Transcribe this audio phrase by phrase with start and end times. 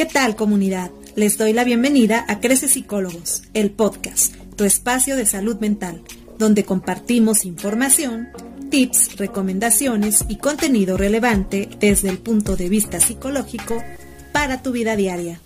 [0.00, 0.90] ¿Qué tal comunidad?
[1.14, 6.02] Les doy la bienvenida a Crece Psicólogos, el podcast, tu espacio de salud mental,
[6.38, 8.30] donde compartimos información,
[8.70, 13.84] tips, recomendaciones y contenido relevante desde el punto de vista psicológico
[14.32, 15.38] para tu vida diaria.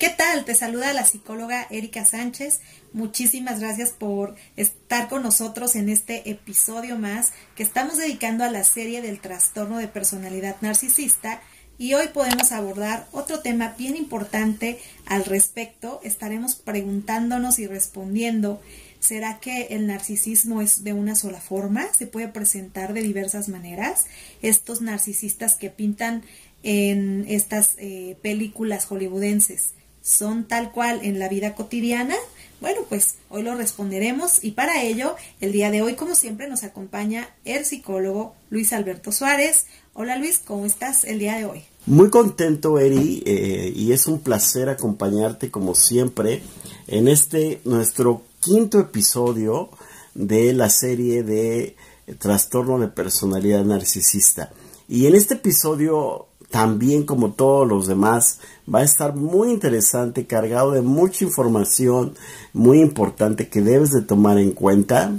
[0.00, 0.44] ¿Qué tal?
[0.44, 2.58] Te saluda la psicóloga Erika Sánchez.
[2.92, 8.64] Muchísimas gracias por estar con nosotros en este episodio más que estamos dedicando a la
[8.64, 11.40] serie del trastorno de personalidad narcisista
[11.78, 16.00] y hoy podemos abordar otro tema bien importante al respecto.
[16.04, 18.60] Estaremos preguntándonos y respondiendo,
[19.00, 21.86] ¿será que el narcisismo es de una sola forma?
[21.92, 24.06] ¿Se puede presentar de diversas maneras?
[24.42, 26.22] Estos narcisistas que pintan
[26.62, 32.16] en estas eh, películas hollywoodenses son tal cual en la vida cotidiana?
[32.60, 36.62] Bueno, pues hoy lo responderemos y para ello, el día de hoy, como siempre, nos
[36.62, 39.66] acompaña el psicólogo Luis Alberto Suárez.
[39.94, 41.64] Hola Luis, ¿cómo estás el día de hoy?
[41.84, 46.42] Muy contento, Eri, eh, y es un placer acompañarte como siempre
[46.86, 49.68] en este nuestro quinto episodio
[50.14, 51.76] de la serie de
[52.18, 54.50] trastorno de personalidad narcisista.
[54.88, 58.38] Y en este episodio también como todos los demás,
[58.72, 62.14] va a estar muy interesante, cargado de mucha información
[62.52, 65.12] muy importante que debes de tomar en cuenta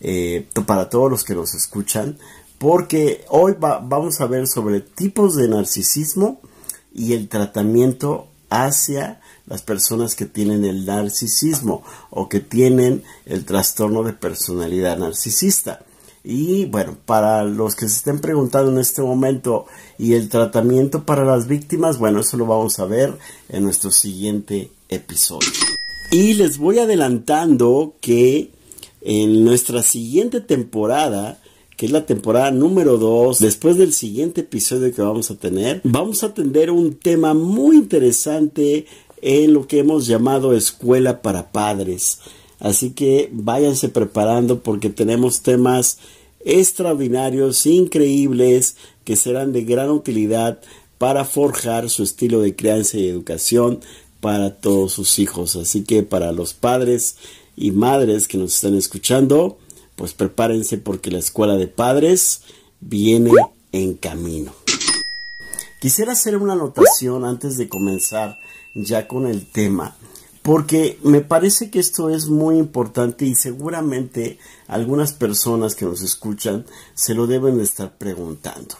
[0.00, 2.18] eh, para todos los que nos escuchan,
[2.60, 6.42] porque hoy vamos a ver sobre tipos de narcisismo
[6.92, 14.02] y el tratamiento hacia las personas que tienen el narcisismo o que tienen el trastorno
[14.02, 15.86] de personalidad narcisista.
[16.22, 19.64] Y bueno, para los que se estén preguntando en este momento
[19.96, 23.16] y el tratamiento para las víctimas, bueno, eso lo vamos a ver
[23.48, 25.48] en nuestro siguiente episodio.
[26.10, 28.50] Y les voy adelantando que
[29.00, 31.39] en nuestra siguiente temporada,
[31.80, 36.22] que es la temporada número 2, después del siguiente episodio que vamos a tener, vamos
[36.22, 38.84] a atender un tema muy interesante
[39.22, 42.18] en lo que hemos llamado escuela para padres.
[42.58, 45.96] Así que váyanse preparando porque tenemos temas
[46.44, 50.60] extraordinarios, increíbles, que serán de gran utilidad
[50.98, 53.80] para forjar su estilo de crianza y educación
[54.20, 55.56] para todos sus hijos.
[55.56, 57.16] Así que para los padres
[57.56, 59.56] y madres que nos están escuchando,
[60.00, 62.40] pues prepárense porque la escuela de padres
[62.80, 63.32] viene
[63.70, 64.54] en camino.
[65.78, 68.38] Quisiera hacer una anotación antes de comenzar
[68.74, 69.94] ya con el tema
[70.40, 76.64] porque me parece que esto es muy importante y seguramente algunas personas que nos escuchan
[76.94, 78.76] se lo deben de estar preguntando.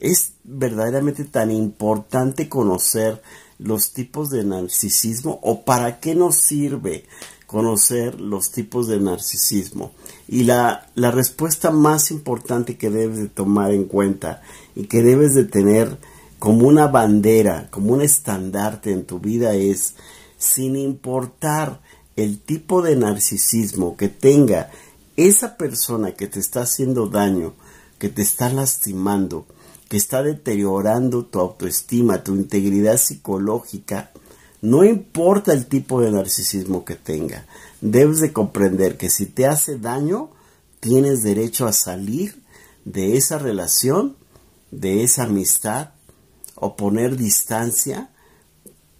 [0.00, 3.20] ¿Es verdaderamente tan importante conocer
[3.58, 7.04] los tipos de narcisismo o para qué nos sirve
[7.46, 9.92] conocer los tipos de narcisismo?
[10.28, 14.42] Y la, la respuesta más importante que debes de tomar en cuenta
[14.74, 15.98] y que debes de tener
[16.38, 19.94] como una bandera, como un estandarte en tu vida es
[20.36, 21.80] sin importar
[22.16, 24.70] el tipo de narcisismo que tenga
[25.16, 27.54] esa persona que te está haciendo daño,
[27.98, 29.46] que te está lastimando,
[29.88, 34.10] que está deteriorando tu autoestima, tu integridad psicológica,
[34.64, 37.44] no importa el tipo de narcisismo que tenga,
[37.82, 40.30] debes de comprender que si te hace daño,
[40.80, 42.42] tienes derecho a salir
[42.86, 44.16] de esa relación,
[44.70, 45.90] de esa amistad,
[46.54, 48.08] o poner distancia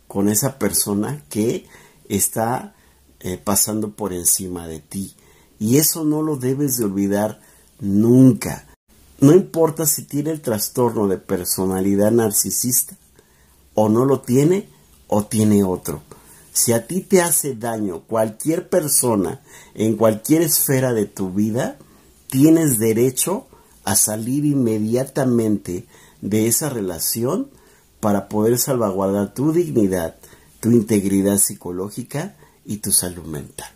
[0.06, 1.66] con esa persona que
[2.10, 2.74] está
[3.20, 5.16] eh, pasando por encima de ti.
[5.58, 7.40] Y eso no lo debes de olvidar
[7.80, 8.66] nunca.
[9.18, 12.98] No importa si tiene el trastorno de personalidad narcisista
[13.72, 14.73] o no lo tiene
[15.14, 16.02] o tiene otro.
[16.52, 19.42] Si a ti te hace daño cualquier persona
[19.74, 21.78] en cualquier esfera de tu vida,
[22.28, 23.46] tienes derecho
[23.84, 25.86] a salir inmediatamente
[26.20, 27.48] de esa relación
[28.00, 30.16] para poder salvaguardar tu dignidad,
[30.58, 33.70] tu integridad psicológica y tu salud mental.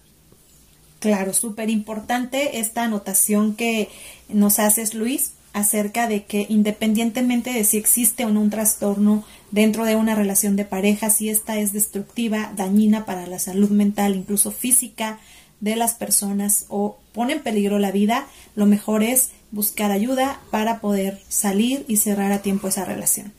[0.99, 3.91] Claro, súper importante esta anotación que
[4.29, 9.85] nos haces, Luis, acerca de que independientemente de si existe o no un trastorno dentro
[9.85, 14.51] de una relación de pareja, si esta es destructiva, dañina para la salud mental, incluso
[14.51, 15.19] física
[15.61, 20.81] de las personas o pone en peligro la vida, lo mejor es buscar ayuda para
[20.81, 23.33] poder salir y cerrar a tiempo esa relación.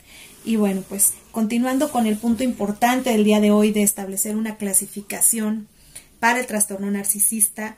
[0.44, 4.56] Y bueno, pues continuando con el punto importante del día de hoy de establecer una
[4.56, 5.68] clasificación
[6.18, 7.76] para el trastorno narcisista,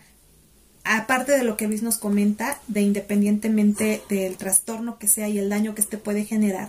[0.85, 5.49] aparte de lo que Luis nos comenta, de independientemente del trastorno que sea y el
[5.49, 6.69] daño que este puede generar,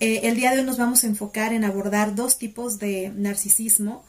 [0.00, 4.04] eh, el día de hoy nos vamos a enfocar en abordar dos tipos de narcisismo,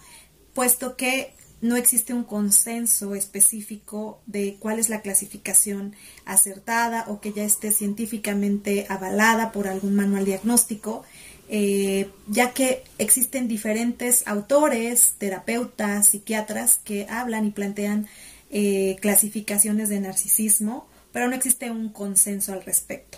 [0.53, 5.95] puesto que no existe un consenso específico de cuál es la clasificación
[6.25, 11.03] acertada o que ya esté científicamente avalada por algún manual diagnóstico,
[11.49, 18.07] eh, ya que existen diferentes autores, terapeutas, psiquiatras que hablan y plantean
[18.51, 23.17] eh, clasificaciones de narcisismo, pero no existe un consenso al respecto.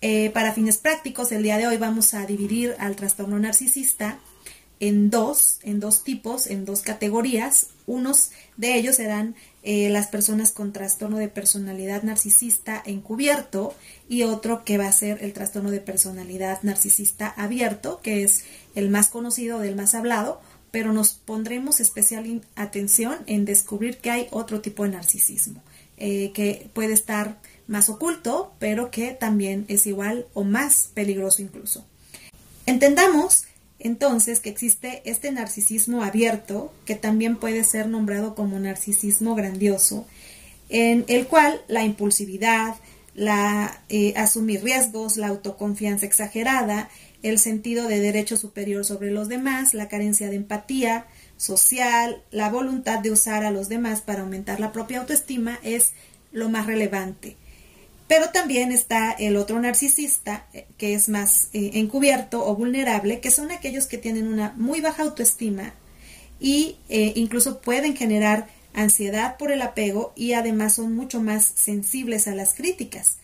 [0.00, 4.18] Eh, para fines prácticos, el día de hoy vamos a dividir al trastorno narcisista
[4.80, 7.68] en dos, en dos tipos, en dos categorías.
[7.86, 13.74] Unos de ellos serán eh, las personas con trastorno de personalidad narcisista encubierto
[14.08, 18.44] y otro que va a ser el trastorno de personalidad narcisista abierto, que es
[18.74, 20.40] el más conocido del más hablado,
[20.70, 25.62] pero nos pondremos especial atención en descubrir que hay otro tipo de narcisismo,
[25.96, 31.84] eh, que puede estar más oculto, pero que también es igual o más peligroso incluso.
[32.66, 33.44] Entendamos
[33.78, 40.06] entonces que existe este narcisismo abierto, que también puede ser nombrado como narcisismo grandioso,
[40.68, 42.76] en el cual la impulsividad,
[43.14, 46.90] la eh, asumir riesgos, la autoconfianza exagerada,
[47.22, 51.06] el sentido de derecho superior sobre los demás, la carencia de empatía
[51.36, 55.92] social, la voluntad de usar a los demás para aumentar la propia autoestima es
[56.32, 57.36] lo más relevante.
[58.06, 63.30] Pero también está el otro narcisista, eh, que es más eh, encubierto o vulnerable, que
[63.30, 65.74] son aquellos que tienen una muy baja autoestima
[66.40, 72.28] y eh, incluso pueden generar ansiedad por el apego y además son mucho más sensibles
[72.28, 73.18] a las críticas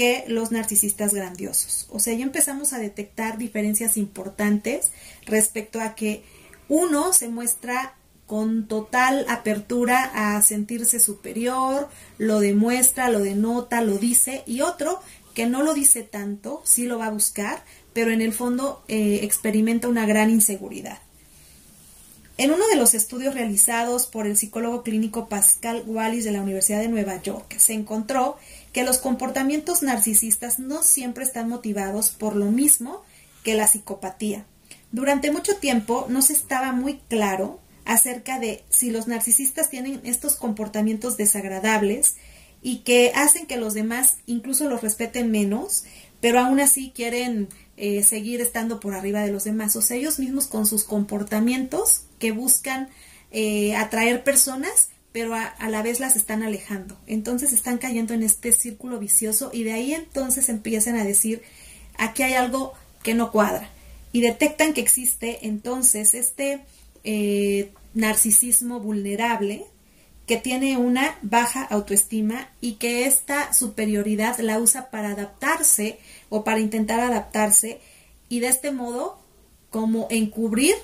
[0.00, 1.84] que los narcisistas grandiosos.
[1.90, 4.92] O sea, ya empezamos a detectar diferencias importantes
[5.26, 6.22] respecto a que
[6.70, 14.42] uno se muestra con total apertura a sentirse superior, lo demuestra, lo denota, lo dice,
[14.46, 15.02] y otro
[15.34, 17.62] que no lo dice tanto, sí lo va a buscar,
[17.92, 21.00] pero en el fondo eh, experimenta una gran inseguridad.
[22.38, 26.80] En uno de los estudios realizados por el psicólogo clínico Pascal Wallis de la Universidad
[26.80, 28.38] de Nueva York, se encontró
[28.72, 33.02] que los comportamientos narcisistas no siempre están motivados por lo mismo
[33.42, 34.46] que la psicopatía.
[34.92, 40.36] Durante mucho tiempo no se estaba muy claro acerca de si los narcisistas tienen estos
[40.36, 42.16] comportamientos desagradables
[42.62, 45.84] y que hacen que los demás incluso los respeten menos,
[46.20, 49.74] pero aún así quieren eh, seguir estando por arriba de los demás.
[49.76, 52.88] O sea, ellos mismos con sus comportamientos que buscan
[53.30, 56.98] eh, atraer personas, pero a, a, la vez las están alejando.
[57.06, 61.42] Entonces están cayendo en este círculo vicioso y de ahí entonces empiezan a decir,
[61.96, 62.72] aquí hay algo
[63.02, 63.70] que no cuadra.
[64.12, 66.60] Y detectan que existe entonces este
[67.04, 69.66] eh, narcisismo vulnerable
[70.26, 75.98] que tiene una baja autoestima y que esta superioridad la usa para adaptarse
[76.28, 77.80] o para intentar adaptarse
[78.28, 79.18] y de este modo
[79.70, 80.74] como encubrir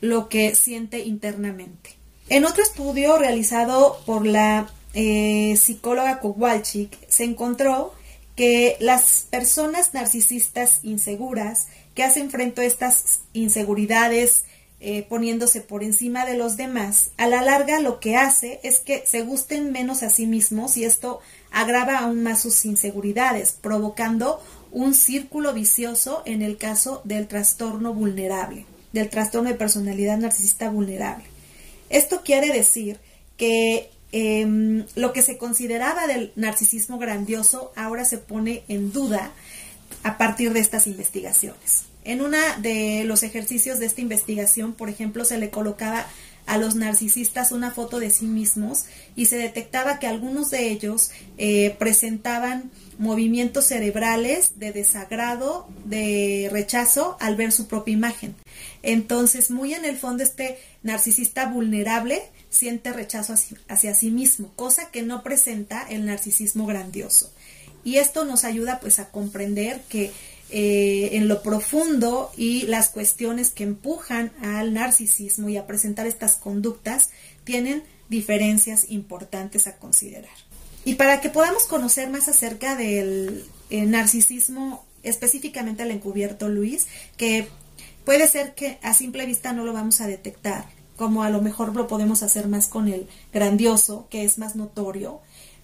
[0.00, 2.01] lo que siente internamente.
[2.32, 7.92] En otro estudio realizado por la eh, psicóloga Kowalczyk se encontró
[8.36, 14.44] que las personas narcisistas inseguras que hacen frente a estas inseguridades
[14.80, 19.04] eh, poniéndose por encima de los demás, a la larga lo que hace es que
[19.06, 21.20] se gusten menos a sí mismos y esto
[21.50, 28.64] agrava aún más sus inseguridades, provocando un círculo vicioso en el caso del trastorno vulnerable,
[28.94, 31.31] del trastorno de personalidad narcisista vulnerable.
[31.92, 32.98] Esto quiere decir
[33.36, 39.30] que em, lo que se consideraba del narcisismo grandioso ahora se pone en duda
[40.02, 41.84] a partir de estas investigaciones.
[42.04, 46.06] En uno de los ejercicios de esta investigación, por ejemplo, se le colocaba
[46.46, 51.10] a los narcisistas una foto de sí mismos y se detectaba que algunos de ellos
[51.38, 58.34] eh, presentaban movimientos cerebrales de desagrado, de rechazo al ver su propia imagen.
[58.82, 63.34] Entonces, muy en el fondo, este narcisista vulnerable siente rechazo
[63.68, 67.32] hacia sí mismo, cosa que no presenta el narcisismo grandioso.
[67.84, 70.12] Y esto nos ayuda pues a comprender que
[70.50, 76.36] eh, en lo profundo y las cuestiones que empujan al narcisismo y a presentar estas
[76.36, 77.10] conductas
[77.44, 80.30] tienen diferencias importantes a considerar.
[80.84, 86.86] Y para que podamos conocer más acerca del eh, narcisismo, específicamente el encubierto Luis,
[87.16, 87.48] que
[88.04, 91.74] puede ser que a simple vista no lo vamos a detectar, como a lo mejor
[91.74, 95.20] lo podemos hacer más con el grandioso, que es más notorio,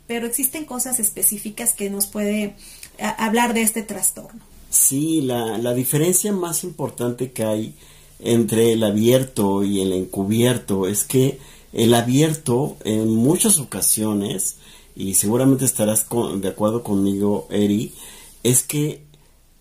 [0.06, 2.54] pero existen cosas específicas que nos puede
[2.98, 4.40] hablar de este trastorno.
[4.70, 7.74] Sí, la, la diferencia más importante que hay
[8.20, 11.38] entre el abierto y el encubierto es que
[11.72, 14.56] el abierto en muchas ocasiones,
[14.98, 16.06] y seguramente estarás
[16.40, 17.94] de acuerdo conmigo, Eri,
[18.42, 19.04] es que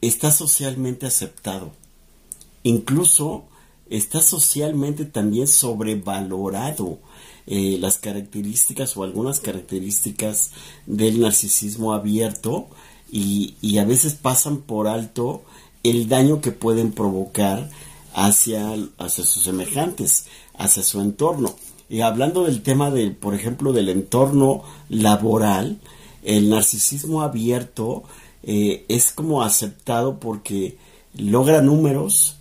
[0.02, 1.72] está socialmente aceptado.
[2.64, 3.46] Incluso
[3.88, 6.98] está socialmente también sobrevalorado.
[7.46, 10.52] eh, las características o algunas características
[10.86, 12.68] del narcisismo abierto
[13.10, 15.44] y, y, a veces pasan por alto
[15.84, 17.70] el daño que pueden provocar
[18.14, 20.26] hacia, hacia sus semejantes,
[20.58, 21.56] hacia su entorno.
[21.90, 25.80] Y hablando del tema del, por ejemplo, del entorno laboral,
[26.24, 28.04] el narcisismo abierto
[28.44, 30.78] eh, es como aceptado porque
[31.16, 32.38] logra números,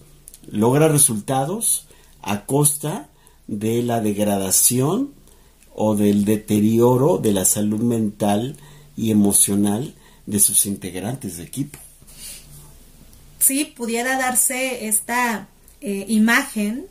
[0.50, 1.86] logra resultados
[2.22, 3.08] a costa
[3.46, 5.12] de la degradación
[5.74, 8.56] o del deterioro de la salud mental
[8.96, 9.94] y emocional
[10.26, 11.78] de sus integrantes de equipo.
[13.38, 15.48] Sí, pudiera darse esta
[15.80, 16.86] eh, imagen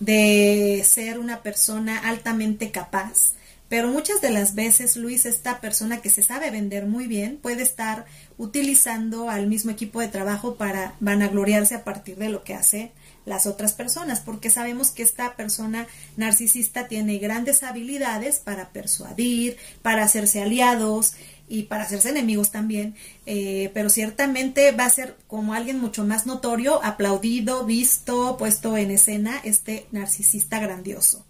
[0.00, 3.32] de ser una persona altamente capaz,
[3.68, 7.62] pero muchas de las veces, Luis, esta persona que se sabe vender muy bien puede
[7.62, 8.06] estar
[8.38, 12.92] utilizando al mismo equipo de trabajo para vanagloriarse a partir de lo que hace
[13.26, 15.86] las otras personas, porque sabemos que esta persona
[16.16, 21.12] narcisista tiene grandes habilidades para persuadir, para hacerse aliados
[21.48, 22.94] y para hacerse enemigos también,
[23.26, 28.90] eh, pero ciertamente va a ser como alguien mucho más notorio, aplaudido, visto, puesto en
[28.90, 31.24] escena, este narcisista grandioso.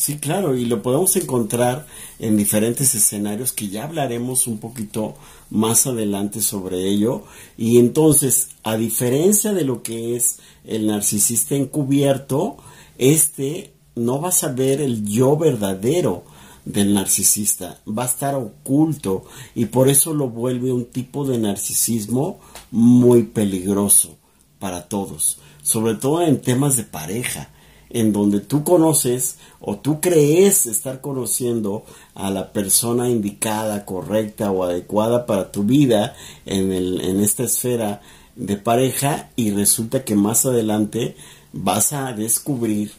[0.00, 1.86] Sí, claro, y lo podemos encontrar
[2.18, 5.14] en diferentes escenarios que ya hablaremos un poquito
[5.50, 7.24] más adelante sobre ello.
[7.58, 12.56] Y entonces, a diferencia de lo que es el narcisista encubierto,
[12.96, 16.24] este no vas a ver el yo verdadero
[16.64, 19.24] del narcisista, va a estar oculto
[19.54, 22.40] y por eso lo vuelve un tipo de narcisismo
[22.70, 24.16] muy peligroso
[24.58, 27.50] para todos, sobre todo en temas de pareja
[27.90, 34.64] en donde tú conoces o tú crees estar conociendo a la persona indicada, correcta o
[34.64, 36.14] adecuada para tu vida
[36.46, 38.00] en, el, en esta esfera
[38.36, 41.16] de pareja y resulta que más adelante
[41.52, 42.92] vas a descubrir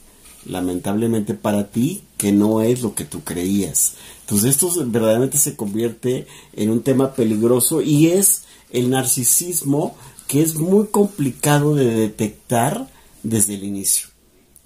[0.45, 3.95] lamentablemente para ti que no es lo que tú creías.
[4.21, 9.95] Entonces esto verdaderamente se convierte en un tema peligroso y es el narcisismo
[10.27, 12.87] que es muy complicado de detectar
[13.23, 14.07] desde el inicio.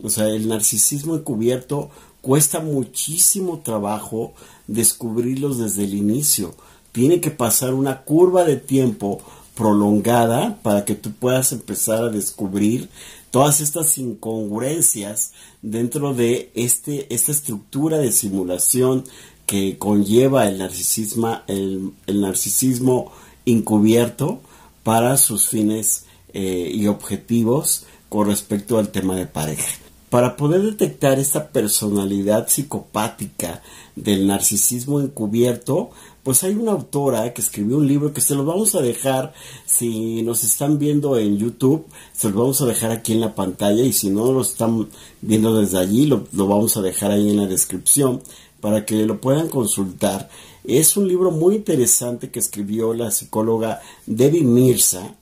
[0.02, 1.90] O sea, el narcisismo encubierto
[2.22, 4.34] cuesta muchísimo trabajo
[4.68, 6.54] descubrirlos desde el inicio.
[6.92, 9.22] Tiene que pasar una curva de tiempo
[9.56, 12.90] prolongada para que tú puedas empezar a descubrir
[13.32, 15.32] todas estas incongruencias
[15.66, 19.04] dentro de este, esta estructura de simulación
[19.48, 23.12] que conlleva el narcisismo, el, narcisismo
[23.48, 24.42] encubierto
[24.84, 29.68] para sus fines eh, y objetivos con respecto al tema de pareja.
[30.12, 33.64] Para poder detectar esta personalidad psicopática
[33.96, 35.90] del narcisismo encubierto,
[36.26, 39.32] pues hay una autora que escribió un libro que se lo vamos a dejar,
[39.68, 43.84] si nos están viendo en YouTube, se lo vamos a dejar aquí en la pantalla
[43.84, 44.90] y si no lo están
[45.22, 48.24] viendo desde allí, lo, vamos a dejar ahí en la descripción
[48.60, 50.28] para que lo puedan consultar.
[50.64, 55.18] Es un libro muy interesante que escribió la psicóloga Debbie Mirza,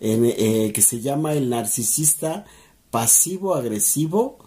[0.00, 2.44] eh, que se llama El narcisista
[2.92, 4.38] pasivo-agresivo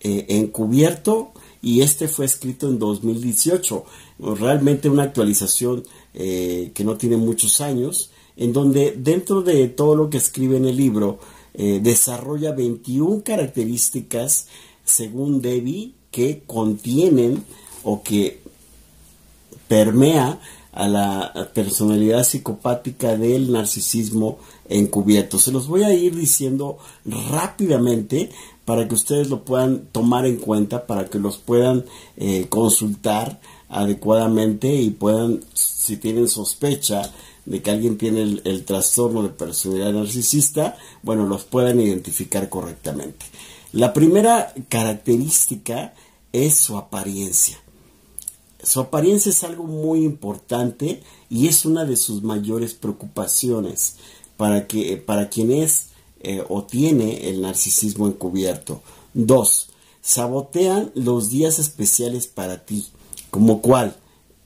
[0.00, 1.32] eh, encubierto
[1.62, 3.84] y este fue escrito en 2018.
[4.18, 10.10] Realmente una actualización eh, que no tiene muchos años, en donde dentro de todo lo
[10.10, 11.18] que escribe en el libro
[11.54, 14.46] eh, desarrolla 21 características,
[14.84, 17.44] según Debbie, que contienen
[17.82, 18.40] o que
[19.68, 20.40] permea
[20.72, 25.38] a la personalidad psicopática del narcisismo encubierto.
[25.38, 28.30] Se los voy a ir diciendo rápidamente
[28.66, 34.74] para que ustedes lo puedan tomar en cuenta, para que los puedan eh, consultar adecuadamente
[34.74, 37.12] y puedan, si tienen sospecha
[37.44, 43.24] de que alguien tiene el, trastorno de personalidad narcisista, bueno, los puedan identificar correctamente.
[43.72, 45.94] La primera característica
[46.32, 47.58] es su apariencia.
[48.62, 53.96] Su apariencia es algo muy importante y es una de sus mayores preocupaciones
[54.36, 55.88] para, que, para quien es
[56.20, 58.82] eh, o tiene el narcisismo encubierto.
[59.14, 59.68] Dos,
[60.00, 62.86] sabotean los días especiales para ti.
[63.36, 63.94] ¿Como cuál?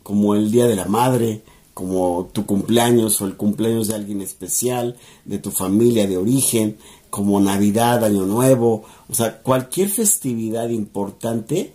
[0.03, 1.43] Como el Día de la Madre,
[1.75, 6.77] como tu cumpleaños o el cumpleaños de alguien especial, de tu familia de origen,
[7.09, 11.73] como Navidad, Año Nuevo, o sea, cualquier festividad importante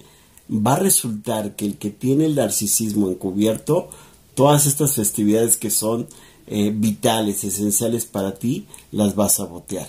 [0.51, 3.87] va a resultar que el que tiene el narcisismo encubierto,
[4.33, 6.07] todas estas festividades que son
[6.47, 9.87] eh, vitales, esenciales para ti, las vas a botear.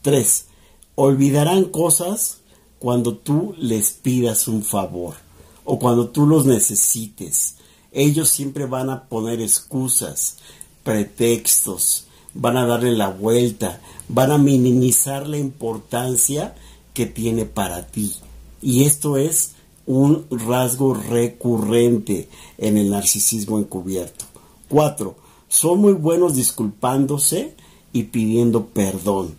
[0.00, 0.46] 3.
[0.94, 2.38] Olvidarán cosas
[2.78, 5.16] cuando tú les pidas un favor
[5.64, 7.56] o cuando tú los necesites.
[7.92, 10.38] Ellos siempre van a poner excusas,
[10.82, 16.54] pretextos, van a darle la vuelta, van a minimizar la importancia
[16.94, 18.14] que tiene para ti.
[18.60, 19.52] Y esto es
[19.86, 22.28] un rasgo recurrente
[22.58, 24.24] en el narcisismo encubierto.
[24.68, 25.14] 4.
[25.48, 27.54] Son muy buenos disculpándose
[27.92, 29.34] y pidiendo perdón,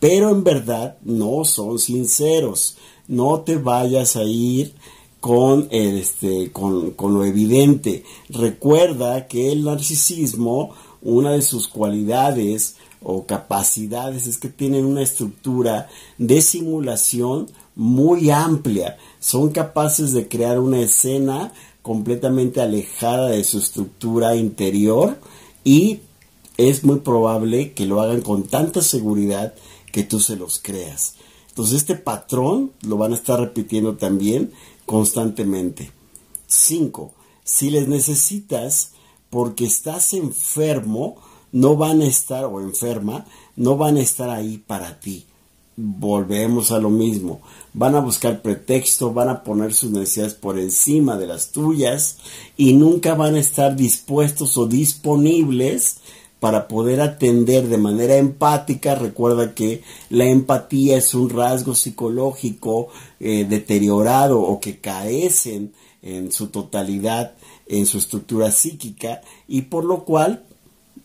[0.00, 2.76] pero en verdad no son sinceros.
[3.06, 4.74] No te vayas a ir
[5.24, 8.04] con, este, con, lo evidente.
[8.28, 15.88] Recuerda que el narcisismo, una de sus cualidades o capacidades es que tienen una estructura
[16.18, 18.98] de simulación muy amplia.
[19.18, 25.16] Son capaces de crear una escena completamente alejada de su estructura interior
[25.64, 26.00] y
[26.58, 29.54] es muy probable que lo hagan con tanta seguridad
[29.90, 31.14] que tú se los creas.
[31.48, 34.52] Entonces este patrón lo van a estar repitiendo también
[34.86, 35.90] constantemente.
[36.46, 37.12] 5.
[37.44, 38.92] Si les necesitas
[39.30, 41.16] porque estás enfermo,
[41.52, 43.26] no van a estar, o enferma,
[43.56, 45.26] no van a estar ahí para ti.
[45.76, 47.40] Volvemos a lo mismo.
[47.72, 52.18] Van a buscar pretexto, van a poner sus necesidades por encima de las tuyas
[52.56, 55.98] y nunca van a estar dispuestos o disponibles
[56.44, 58.94] para poder atender de manera empática.
[58.94, 65.72] Recuerda que la empatía es un rasgo psicológico eh, deteriorado o que carecen
[66.02, 67.32] en su totalidad
[67.66, 70.44] en su estructura psíquica y por lo cual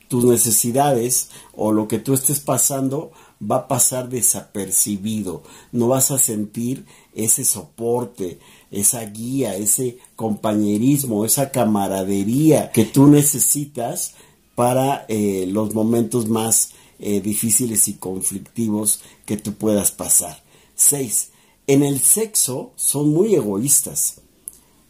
[0.09, 6.17] tus necesidades o lo que tú estés pasando va a pasar desapercibido, no vas a
[6.17, 8.39] sentir ese soporte,
[8.71, 14.15] esa guía, ese compañerismo, esa camaradería que tú necesitas
[14.59, 20.43] para eh, los momentos más eh, difíciles y conflictivos que tú puedas pasar.
[20.75, 21.29] 6.
[21.65, 24.15] En el sexo son muy egoístas.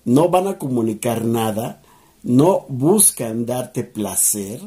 [0.05, 1.83] No van a comunicar nada,
[2.23, 4.59] no buscan darte placer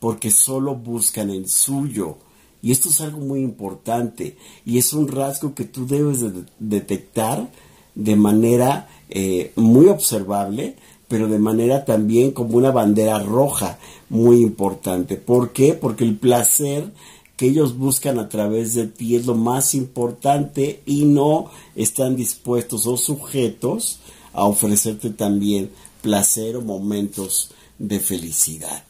[0.00, 2.18] porque solo buscan el suyo.
[2.60, 7.50] Y esto es algo muy importante y es un rasgo que tú debes de detectar
[7.94, 10.76] de manera eh, muy observable
[11.08, 15.16] pero de manera también como una bandera roja muy importante.
[15.16, 15.74] ¿Por qué?
[15.74, 16.92] Porque el placer
[17.36, 22.86] que ellos buscan a través de ti es lo más importante y no están dispuestos
[22.86, 23.98] o sujetos
[24.32, 25.70] a ofrecerte también
[26.02, 28.84] placer o momentos de felicidad.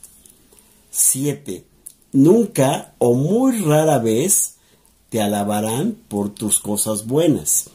[0.90, 1.64] 7.
[2.12, 4.54] Nunca o muy rara vez
[5.10, 7.70] te alabarán por tus cosas buenas.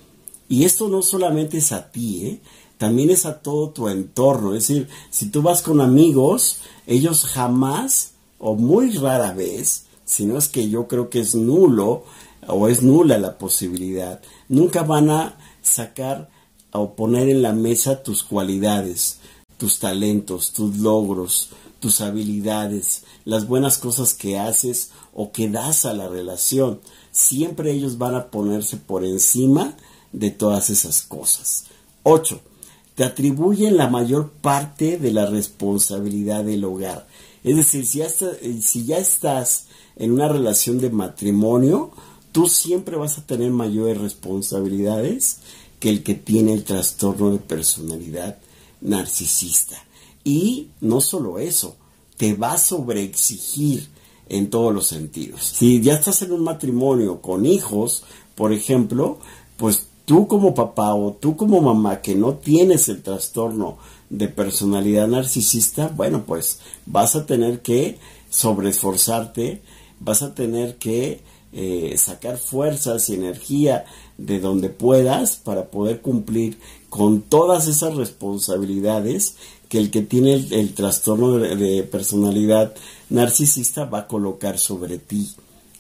[0.48, 2.42] Y esto no solamente es a ti, ¿eh?
[2.82, 4.56] También es a todo tu entorno.
[4.56, 10.36] Es decir, si tú vas con amigos, ellos jamás o muy rara vez, si no
[10.36, 12.06] es que yo creo que es nulo
[12.48, 16.32] o es nula la posibilidad, nunca van a sacar
[16.72, 19.20] o poner en la mesa tus cualidades,
[19.58, 25.94] tus talentos, tus logros, tus habilidades, las buenas cosas que haces o que das a
[25.94, 26.80] la relación.
[27.12, 29.78] Siempre ellos van a ponerse por encima
[30.14, 31.66] de todas esas cosas.
[32.02, 32.42] 8
[33.02, 37.08] te atribuyen la mayor parte de la responsabilidad del hogar.
[37.44, 38.10] Es decir, si ya,
[38.62, 41.90] si ya estás en una relación de matrimonio,
[42.32, 45.38] tú siempre vas a tener mayores responsabilidades
[45.80, 48.38] que el que tiene el trastorno de personalidad
[48.82, 49.84] narcisista.
[50.24, 51.78] Y no solo eso,
[52.18, 53.88] te va a sobreexigir
[54.30, 55.42] en todos los sentidos.
[55.44, 58.04] Si ya estás en un matrimonio con hijos,
[58.36, 59.18] por ejemplo,
[59.58, 63.78] pues tú como papá o tú como mamá que no tienes el trastorno
[64.10, 67.98] de personalidad narcisista, bueno, pues vas a tener que
[68.30, 69.62] sobreesforzarte,
[70.02, 71.22] vas a tener que
[71.54, 73.86] eh, sacar fuerzas y energía
[74.18, 79.38] de donde puedas para poder cumplir con todas esas responsabilidades
[79.70, 82.76] que el que tiene el, trastorno de personalidad
[83.10, 85.30] narcisista va a colocar sobre ti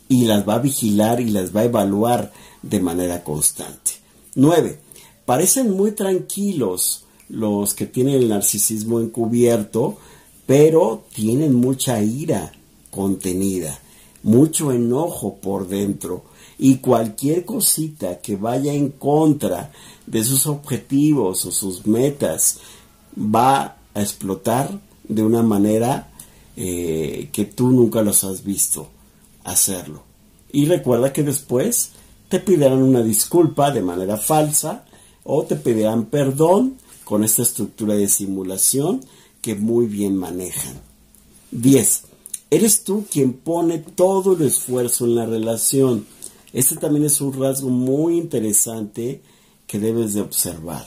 [0.08, 4.01] y las va a vigilar y las va a evaluar de manera constante.
[4.36, 4.80] 9.
[5.26, 9.98] Parecen muy tranquilos los que tienen el narcisismo encubierto,
[10.46, 12.52] pero tienen mucha ira
[12.89, 13.80] contenida,
[14.24, 16.24] mucho enojo por dentro
[16.58, 19.72] y cualquier cosita que vaya en contra
[20.06, 22.60] de sus objetivos o sus metas
[23.17, 26.12] va a explotar de una manera
[26.56, 28.89] eh, que tú nunca los has visto
[29.44, 30.04] hacerlo.
[30.52, 31.90] Y recuerda que después
[32.32, 34.86] te pedirán una disculpa de manera falsa
[35.26, 39.02] o te pedirán perdón con esta estructura de simulación
[39.41, 40.80] que muy bien manejan.
[41.52, 42.04] 10.
[42.50, 46.06] Eres tú quien pone todo el esfuerzo en la relación.
[46.54, 49.22] Este también es un rasgo muy interesante
[49.67, 50.86] que debes de observar.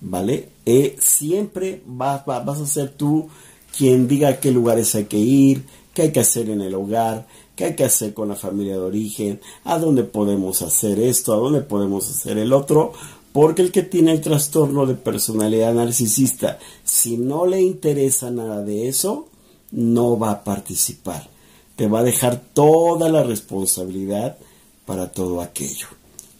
[0.00, 0.48] ¿Vale?
[0.66, 3.28] Eh, siempre vas a ser tú
[3.76, 5.64] quien diga qué lugares hay que ir,
[5.94, 7.28] qué hay que hacer en el hogar,
[7.64, 11.60] hay que hacer con la familia de origen, a dónde podemos hacer esto, a dónde
[11.60, 12.92] podemos hacer el otro,
[13.32, 18.88] Porque el que tiene el trastorno de personalidad narcisista, si no le interesa nada de
[18.88, 19.26] eso,
[19.70, 21.30] no va a participar.
[21.76, 24.36] Te va a dejar toda la responsabilidad
[24.84, 25.86] para todo aquello.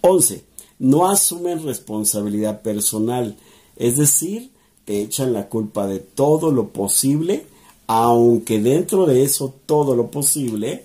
[0.02, 0.44] 11.
[0.78, 3.36] No asumen responsabilidad personal,
[3.76, 4.50] es decir,
[4.84, 7.46] te echan la culpa de todo lo posible,
[7.86, 10.84] aunque dentro de eso todo lo posible,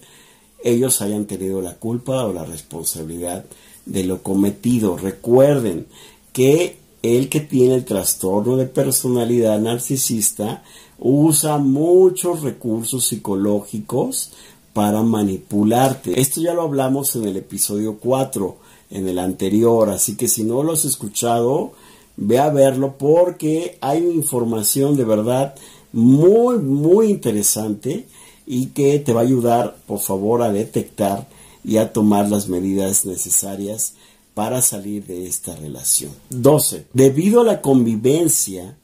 [0.63, 3.45] ellos hayan tenido la culpa o la responsabilidad
[3.85, 4.97] de lo cometido.
[4.97, 5.87] Recuerden
[6.33, 10.63] que el que tiene el trastorno de personalidad narcisista
[10.99, 14.31] usa muchos recursos psicológicos
[14.73, 16.19] para manipularte.
[16.19, 18.57] Esto ya lo hablamos en el episodio 4,
[18.91, 21.71] en el anterior, así que si no lo has escuchado,
[22.15, 25.55] ve a verlo porque hay información de verdad
[25.93, 28.05] muy, muy interesante
[28.47, 31.27] y que te va a ayudar, por favor, a detectar
[31.63, 33.93] y a tomar las medidas necesarias
[34.33, 36.11] para salir de esta relación.
[36.29, 36.85] 12.
[36.93, 38.77] Debido a la convivencia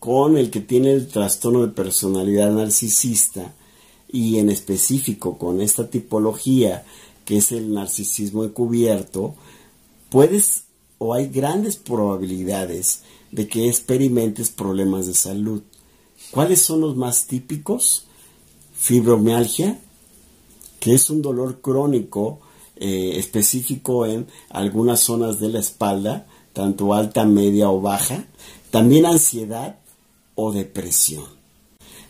[0.00, 3.54] con el que tiene el trastorno de personalidad narcisista
[4.10, 6.84] y en específico con esta tipología
[7.24, 9.34] que es el narcisismo encubierto,
[10.10, 10.64] puedes
[10.98, 15.62] o hay grandes probabilidades de que experimentes problemas de salud.
[16.30, 18.06] ¿Cuáles son los más típicos?
[18.84, 19.78] Fibromialgia,
[20.78, 22.40] que es un dolor crónico
[22.76, 28.26] eh, específico en algunas zonas de la espalda, tanto alta, media o baja.
[28.70, 29.78] También ansiedad
[30.34, 31.24] o depresión.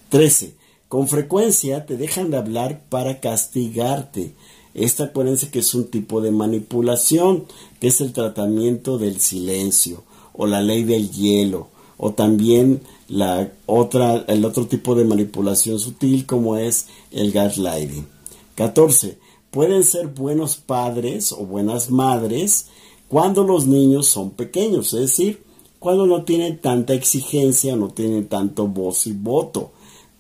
[0.09, 0.57] 13.
[0.89, 4.35] Con frecuencia te dejan de hablar para castigarte.
[4.75, 7.45] Esta acuérdense que es un tipo de manipulación,
[7.79, 14.25] que es el tratamiento del silencio o la ley del hielo o también la otra,
[14.29, 18.07] el otro tipo de manipulación sutil como es el gaslighting.
[18.55, 19.19] 14.
[19.51, 22.67] Pueden ser buenos padres o buenas madres
[23.09, 25.43] cuando los niños son pequeños, es decir,
[25.79, 29.73] cuando no tienen tanta exigencia, no tienen tanto voz y voto.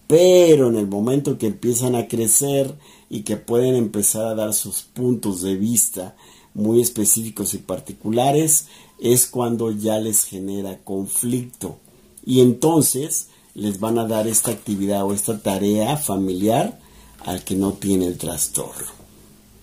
[0.07, 2.75] Pero en el momento que empiezan a crecer
[3.09, 6.15] y que pueden empezar a dar sus puntos de vista
[6.53, 8.67] muy específicos y particulares,
[8.99, 11.79] es cuando ya les genera conflicto.
[12.25, 16.81] Y entonces les van a dar esta actividad o esta tarea familiar
[17.25, 18.87] al que no tiene el trastorno.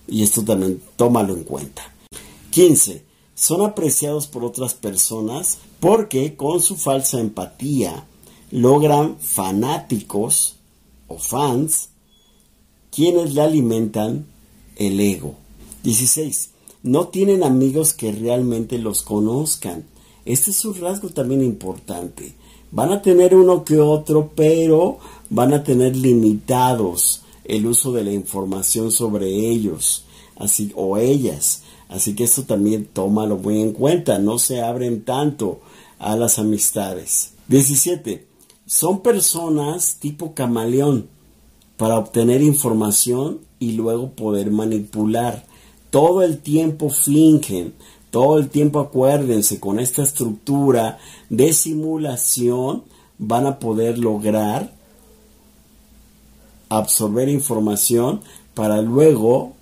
[0.08, 1.82] Y esto también tómalo en cuenta.
[2.50, 3.04] 15.
[3.34, 8.06] Son apreciados por otras personas porque con su falsa empatía
[8.50, 10.56] logran fanáticos
[11.08, 11.88] o fans
[12.90, 14.26] quienes le alimentan
[14.76, 15.34] el ego.
[15.82, 16.51] 16.
[16.82, 19.84] No tienen amigos que realmente los conozcan.
[20.24, 22.34] Este es un rasgo también importante.
[22.70, 24.98] Van a tener uno que otro, pero
[25.30, 30.04] van a tener limitados el uso de la información sobre ellos
[30.36, 31.62] así, o ellas.
[31.88, 34.18] Así que esto también tómalo muy en cuenta.
[34.18, 35.60] No se abren tanto
[35.98, 37.34] a las amistades.
[37.48, 38.26] 17.
[38.66, 41.08] Son personas tipo camaleón
[41.76, 45.46] para obtener información y luego poder manipular.
[45.92, 47.74] Todo el tiempo fingen,
[48.10, 52.84] todo el tiempo acuérdense, con esta estructura de simulación
[53.18, 54.72] van a poder lograr
[56.70, 58.22] absorber información
[58.54, 59.52] para luego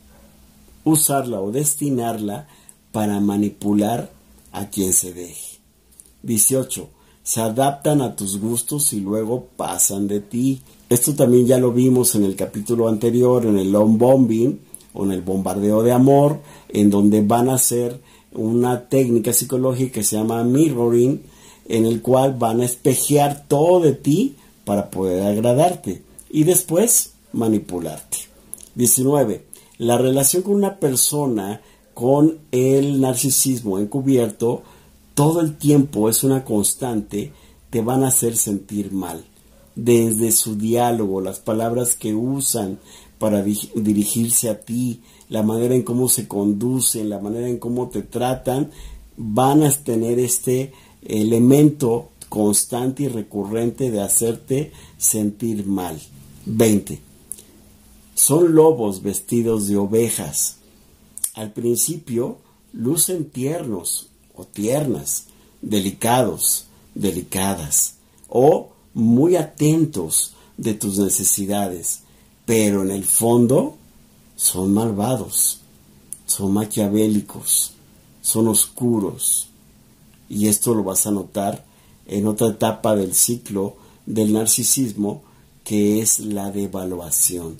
[0.84, 2.46] usarla o destinarla
[2.92, 4.12] para manipular
[4.52, 5.58] a quien se deje.
[6.22, 6.88] 18.
[7.24, 10.62] Se adaptan a tus gustos y luego pasan de ti.
[10.88, 15.12] Esto también ya lo vimos en el capítulo anterior, en el long bombing o en
[15.12, 18.00] el bombardeo de amor, en donde van a hacer
[18.32, 21.22] una técnica psicológica que se llama mirroring,
[21.68, 28.18] en el cual van a espejear todo de ti para poder agradarte y después manipularte.
[28.74, 29.44] 19.
[29.78, 31.60] La relación con una persona
[31.94, 34.62] con el narcisismo encubierto
[35.14, 37.32] todo el tiempo es una constante,
[37.68, 39.24] te van a hacer sentir mal.
[39.74, 42.78] Desde su diálogo, las palabras que usan
[43.20, 48.00] para dirigirse a ti, la manera en cómo se conducen, la manera en cómo te
[48.00, 48.70] tratan,
[49.18, 50.72] van a tener este
[51.06, 56.00] elemento constante y recurrente de hacerte sentir mal.
[56.46, 56.98] 20.
[58.14, 60.56] Son lobos vestidos de ovejas.
[61.34, 62.38] Al principio
[62.72, 64.08] lucen tiernos,
[64.46, 65.26] tiernas,
[65.60, 67.96] delicados, delicadas,
[68.30, 72.04] o muy atentos de tus necesidades,
[72.50, 73.76] pero en el fondo
[74.34, 75.60] son malvados,
[76.26, 77.74] son maquiavélicos,
[78.22, 79.46] son oscuros.
[80.28, 81.64] Y esto lo vas a notar
[82.08, 85.22] en otra etapa del ciclo del narcisismo,
[85.62, 87.56] que es la devaluación.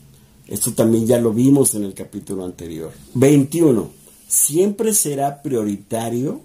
[0.48, 2.90] Esto también ya lo vimos en el capítulo anterior.
[3.14, 3.90] 21.
[4.26, 6.40] Siempre será prioritario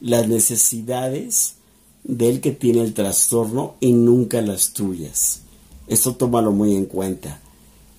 [0.00, 1.56] las necesidades
[2.02, 5.42] del que tiene el trastorno y nunca las tuyas.
[5.86, 7.42] Esto tómalo muy en cuenta.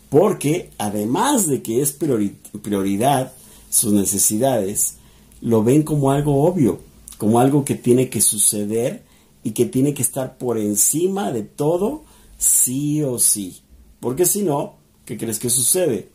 [0.10, 3.34] Porque además de que es prioridad
[3.70, 4.96] sus necesidades,
[5.42, 6.80] lo ven como algo obvio,
[7.18, 9.04] como algo que tiene que suceder
[9.44, 12.04] y que tiene que estar por encima de todo,
[12.38, 13.62] sí o sí.
[14.00, 16.10] Porque si no, ¿qué crees que sucede?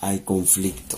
[0.00, 0.96] Hay conflicto.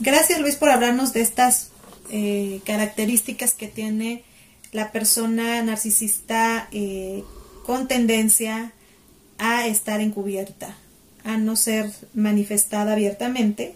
[0.00, 1.70] Gracias Luis por hablarnos de estas
[2.10, 4.24] eh, características que tiene
[4.72, 7.22] la persona narcisista eh,
[7.64, 8.72] con tendencia
[9.38, 10.76] a estar encubierta,
[11.24, 13.74] a no ser manifestada abiertamente.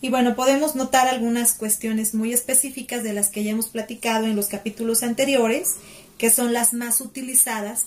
[0.00, 4.36] Y bueno, podemos notar algunas cuestiones muy específicas de las que ya hemos platicado en
[4.36, 5.74] los capítulos anteriores,
[6.18, 7.84] que son las más utilizadas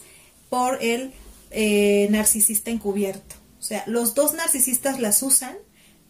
[0.50, 1.12] por el
[1.52, 3.36] eh, narcisista encubierto.
[3.60, 5.56] O sea, los dos narcisistas las usan,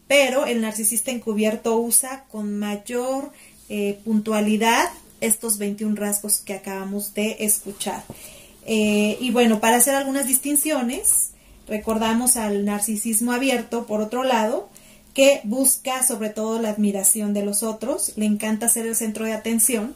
[0.07, 3.31] pero el narcisista encubierto usa con mayor
[3.69, 4.89] eh, puntualidad
[5.21, 8.03] estos 21 rasgos que acabamos de escuchar.
[8.65, 11.28] Eh, y bueno, para hacer algunas distinciones,
[11.69, 14.69] recordamos al narcisismo abierto, por otro lado,
[15.13, 19.33] que busca sobre todo la admiración de los otros, le encanta ser el centro de
[19.33, 19.95] atención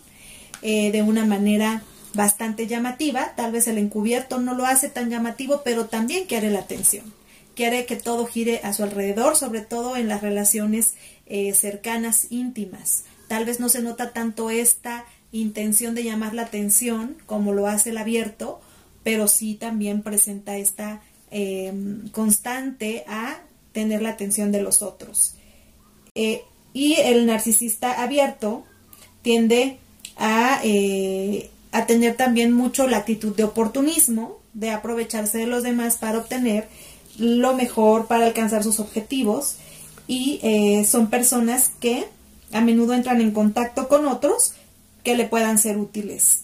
[0.62, 1.84] eh, de una manera
[2.14, 6.60] bastante llamativa, tal vez el encubierto no lo hace tan llamativo, pero también quiere la
[6.60, 7.14] atención,
[7.56, 10.94] quiere que todo gire a su alrededor, sobre todo en las relaciones
[11.26, 13.04] eh, cercanas, íntimas.
[13.28, 17.90] Tal vez no se nota tanto esta intención de llamar la atención como lo hace
[17.90, 18.62] el abierto,
[19.04, 21.02] pero sí también presenta esta
[21.34, 23.42] em, constante a
[23.72, 25.34] tener la atención de los otros.
[26.16, 26.44] Eh,
[26.74, 28.64] y el narcisista abierto
[29.24, 29.78] tiende
[30.16, 35.98] a, eh, a, tener también mucho la actitud de oportunismo, de aprovecharse de los demás
[35.98, 36.68] para obtener
[37.18, 39.58] lo mejor, para alcanzar sus objetivos.
[40.08, 42.06] Y eh, son personas que
[42.52, 44.54] a menudo entran en contacto con otros
[45.04, 46.44] que le puedan ser útiles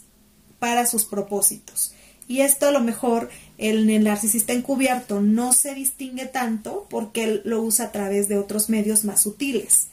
[0.58, 1.94] para sus propósitos.
[2.28, 7.62] Y esto a lo mejor el narcisista encubierto no se distingue tanto porque él lo
[7.62, 9.88] usa a través de otros medios más sutiles.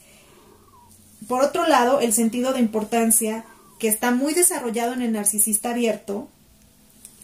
[1.27, 3.45] Por otro lado, el sentido de importancia
[3.81, 6.29] que está muy desarrollado en el narcisista abierto,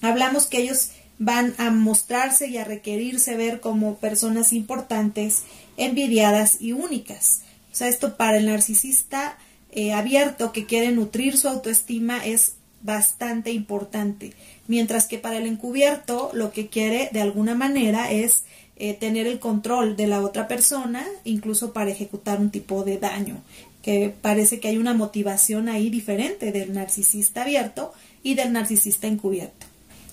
[0.00, 5.44] hablamos que ellos van a mostrarse y a requerirse ver como personas importantes,
[5.76, 7.42] envidiadas y únicas.
[7.70, 9.38] O sea, esto para el narcisista
[9.70, 14.32] eh, abierto que quiere nutrir su autoestima es bastante importante,
[14.68, 18.44] mientras que para el encubierto lo que quiere de alguna manera es
[18.76, 23.42] eh, tener el control de la otra persona, incluso para ejecutar un tipo de daño,
[23.82, 29.66] que parece que hay una motivación ahí diferente del narcisista abierto y del narcisista encubierto.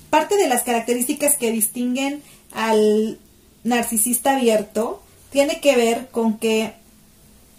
[0.09, 3.19] Parte de las características que distinguen al
[3.63, 6.73] narcisista abierto tiene que ver con que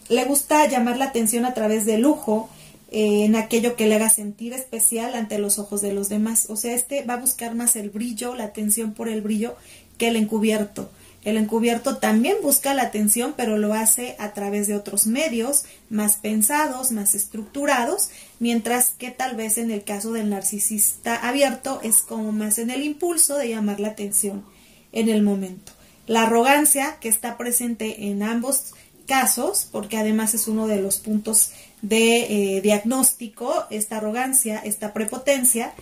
[0.09, 2.51] le gusta llamar la atención a través del lujo,
[2.91, 6.47] eh, en aquello que le haga sentir especial ante los ojos de los demás.
[6.49, 9.55] O sea, este va a buscar más el brillo, la atención por el brillo,
[9.99, 10.91] que el encubierto.
[11.23, 16.17] El encubierto también busca la atención, pero lo hace a través de otros medios más
[16.17, 22.33] pensados, más estructurados, mientras que tal vez en el caso del narcisista abierto es como
[22.33, 24.45] más en el impulso de llamar la atención
[24.93, 25.73] en el momento.
[26.07, 28.73] La arrogancia que está presente en ambos
[29.07, 31.51] casos, porque además es uno de los puntos
[31.83, 35.73] de eh, diagnóstico, esta arrogancia, esta prepotencia,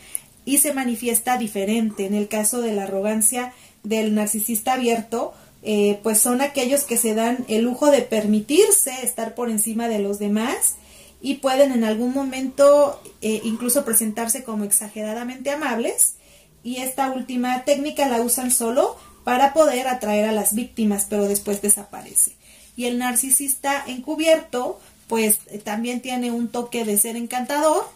[0.44, 2.06] y se manifiesta diferente.
[2.06, 7.14] En el caso de la arrogancia del narcisista abierto, eh, pues son aquellos que se
[7.14, 10.76] dan el lujo de permitirse estar por encima de los demás
[11.20, 16.14] y pueden en algún momento eh, incluso presentarse como exageradamente amables
[16.62, 21.60] y esta última técnica la usan solo para poder atraer a las víctimas, pero después
[21.60, 22.38] desaparece
[22.78, 24.78] y el narcisista encubierto
[25.08, 27.88] pues eh, también tiene un toque de ser encantador,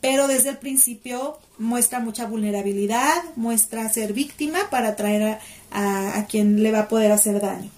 [0.00, 5.38] pero desde el principio muestra mucha vulnerabilidad, muestra ser víctima para atraer
[5.72, 7.70] a, a, quien le va a poder hacer daño.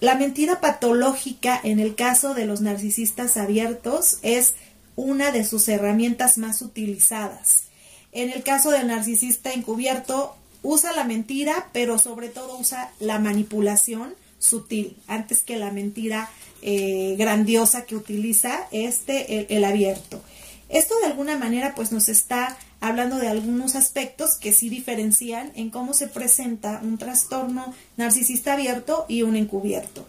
[0.00, 4.54] La mentira patológica en el caso de los narcisistas abiertos es
[4.96, 7.64] una de sus herramientas más utilizadas.
[8.10, 14.14] En el caso del narcisista encubierto, usa la mentira, pero sobre todo usa la manipulación
[14.42, 16.28] sutil, antes que la mentira
[16.62, 20.20] eh, grandiosa que utiliza este, el, abierto.
[20.68, 25.70] Esto de alguna manera pues nos está hablando de algunos aspectos que sí diferencian en
[25.70, 30.06] cómo se presenta un trastorno narcisista abierto y un encubierto.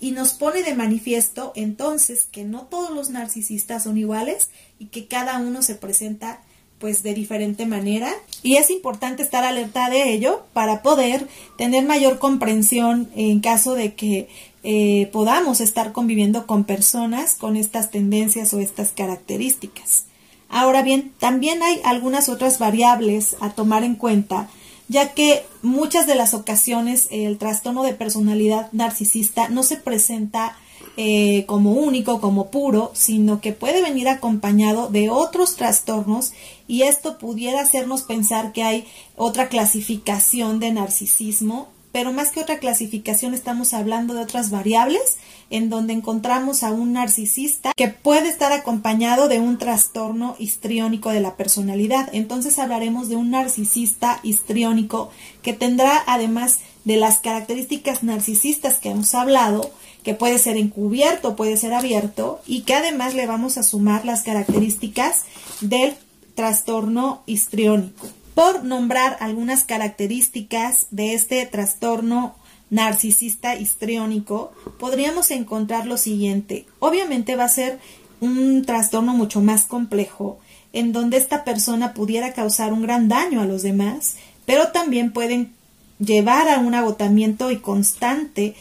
[0.00, 5.08] Y nos pone de manifiesto entonces que no todos los narcisistas son iguales y que
[5.08, 6.40] cada uno se presenta
[6.78, 12.18] pues de diferente manera y es importante estar alerta de ello para poder tener mayor
[12.18, 14.28] comprensión en caso de que
[14.62, 20.04] eh, podamos estar conviviendo con personas con estas tendencias o estas características.
[20.48, 24.48] Ahora bien, también hay algunas otras variables a tomar en cuenta,
[24.88, 30.56] ya que muchas de las ocasiones el trastorno de personalidad narcisista no se presenta
[30.96, 36.32] eh, como único, como puro, sino que puede venir acompañado de otros trastornos
[36.68, 42.58] y esto pudiera hacernos pensar que hay otra clasificación de narcisismo, pero más que otra
[42.58, 45.16] clasificación estamos hablando de otras variables
[45.50, 51.20] en donde encontramos a un narcisista que puede estar acompañado de un trastorno histriónico de
[51.20, 52.08] la personalidad.
[52.12, 55.10] Entonces hablaremos de un narcisista histriónico
[55.42, 59.70] que tendrá además de las características narcisistas que hemos hablado,
[60.04, 64.22] que puede ser encubierto, puede ser abierto y que además le vamos a sumar las
[64.22, 65.22] características
[65.60, 65.94] del
[66.34, 68.06] trastorno histriónico.
[68.34, 72.34] Por nombrar algunas características de este trastorno
[72.68, 76.66] narcisista histriónico, podríamos encontrar lo siguiente.
[76.80, 77.78] Obviamente va a ser
[78.20, 80.38] un trastorno mucho más complejo,
[80.72, 85.52] en donde esta persona pudiera causar un gran daño a los demás, pero también pueden
[85.98, 88.54] llevar a un agotamiento y constante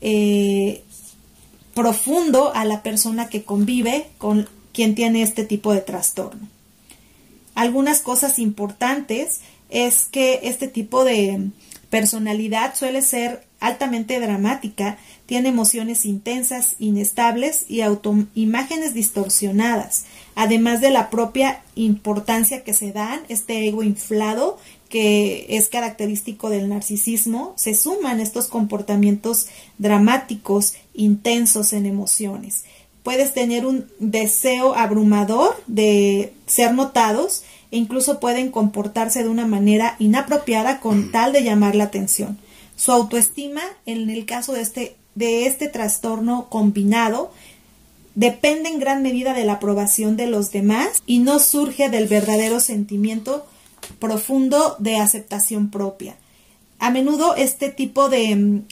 [0.00, 0.82] eh,
[1.74, 6.48] profundo a la persona que convive con quien tiene este tipo de trastorno.
[7.54, 11.50] Algunas cosas importantes es que este tipo de
[11.90, 21.10] personalidad suele ser altamente dramática, tiene emociones intensas, inestables y autoimágenes distorsionadas, además de la
[21.10, 28.18] propia importancia que se dan, este ego inflado que es característico del narcisismo, se suman
[28.18, 29.46] estos comportamientos
[29.78, 32.64] dramáticos, intensos en emociones.
[33.02, 39.96] Puedes tener un deseo abrumador de ser notados e incluso pueden comportarse de una manera
[39.98, 41.10] inapropiada con mm.
[41.10, 42.38] tal de llamar la atención.
[42.76, 47.32] Su autoestima, en el caso de este, de este trastorno combinado,
[48.14, 52.60] depende en gran medida de la aprobación de los demás y no surge del verdadero
[52.60, 53.46] sentimiento
[53.98, 56.16] profundo de aceptación propia.
[56.78, 58.62] A menudo este tipo de mm,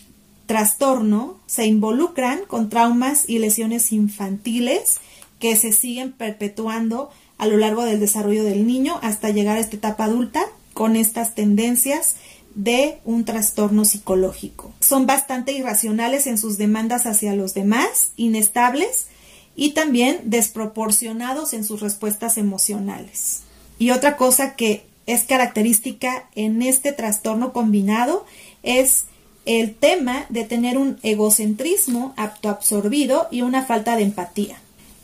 [0.49, 4.97] trastorno se involucran con traumas y lesiones infantiles
[5.39, 9.77] que se siguen perpetuando a lo largo del desarrollo del niño hasta llegar a esta
[9.77, 12.17] etapa adulta con estas tendencias
[12.55, 14.73] de un trastorno psicológico.
[14.81, 19.07] Son bastante irracionales en sus demandas hacia los demás, inestables
[19.55, 23.43] y también desproporcionados en sus respuestas emocionales.
[23.79, 28.25] Y otra cosa que es característica en este trastorno combinado
[28.63, 29.05] es
[29.49, 34.61] el tema de tener un egocentrismo absorbido y una falta de empatía.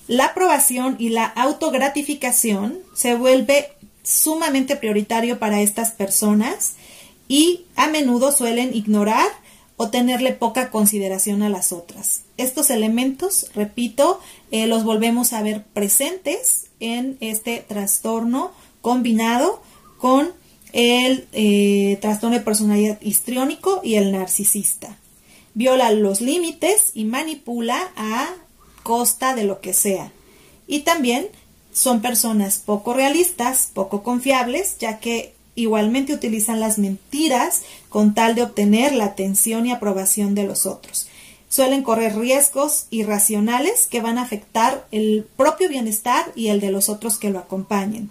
[0.06, 6.74] La aprobación y la autogratificación se vuelve sumamente prioritario para estas personas
[7.26, 9.26] y a menudo suelen ignorar
[9.78, 12.20] o tenerle poca consideración a las otras.
[12.36, 18.52] Estos elementos, repito, eh, los volvemos a ver presentes en este trastorno
[18.82, 19.62] combinado
[19.96, 20.32] con
[20.74, 24.98] el eh, trastorno de personalidad histriónico y el narcisista.
[25.54, 28.28] Viola los límites y manipula a
[28.82, 30.10] costa de lo que sea.
[30.66, 31.28] Y también
[31.72, 38.42] son personas poco realistas, poco confiables, ya que igualmente utilizan las mentiras con tal de
[38.42, 41.06] obtener la atención y aprobación de los otros.
[41.48, 46.88] Suelen correr riesgos irracionales que van a afectar el propio bienestar y el de los
[46.88, 48.10] otros que lo acompañen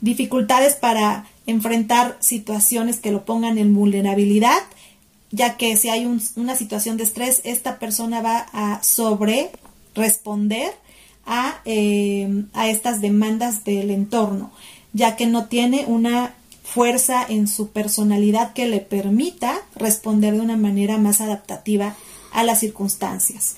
[0.00, 4.58] dificultades para enfrentar situaciones que lo pongan en vulnerabilidad,
[5.30, 6.06] ya que si hay
[6.36, 9.50] una situación de estrés, esta persona va a sobre
[9.94, 10.72] responder
[11.26, 14.50] a, eh, a estas demandas del entorno,
[14.92, 20.56] ya que no tiene una fuerza en su personalidad que le permita responder de una
[20.56, 21.94] manera más adaptativa
[22.32, 23.56] a las circunstancias.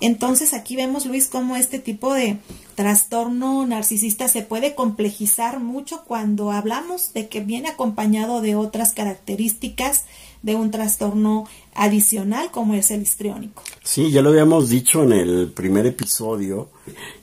[0.00, 2.38] Entonces aquí vemos, Luis, cómo este tipo de
[2.74, 10.04] trastorno narcisista se puede complejizar mucho cuando hablamos de que viene acompañado de otras características
[10.42, 13.62] de un trastorno adicional como es el histriónico.
[13.82, 16.70] Sí, ya lo habíamos dicho en el primer episodio,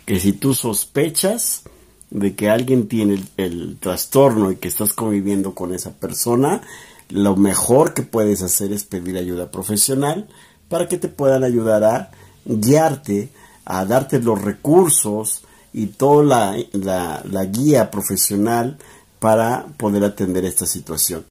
[0.06, 1.64] que si tú sospechas
[2.12, 6.62] de que alguien tiene el, el trastorno y que estás conviviendo con esa persona,
[7.10, 10.28] lo mejor que puedes hacer es pedir ayuda profesional
[10.70, 12.12] para que te puedan ayudar a
[12.48, 13.30] guiarte,
[13.66, 15.44] a darte los recursos
[15.74, 18.78] y toda la, guía profesional
[19.20, 21.26] para poder atender esta situación.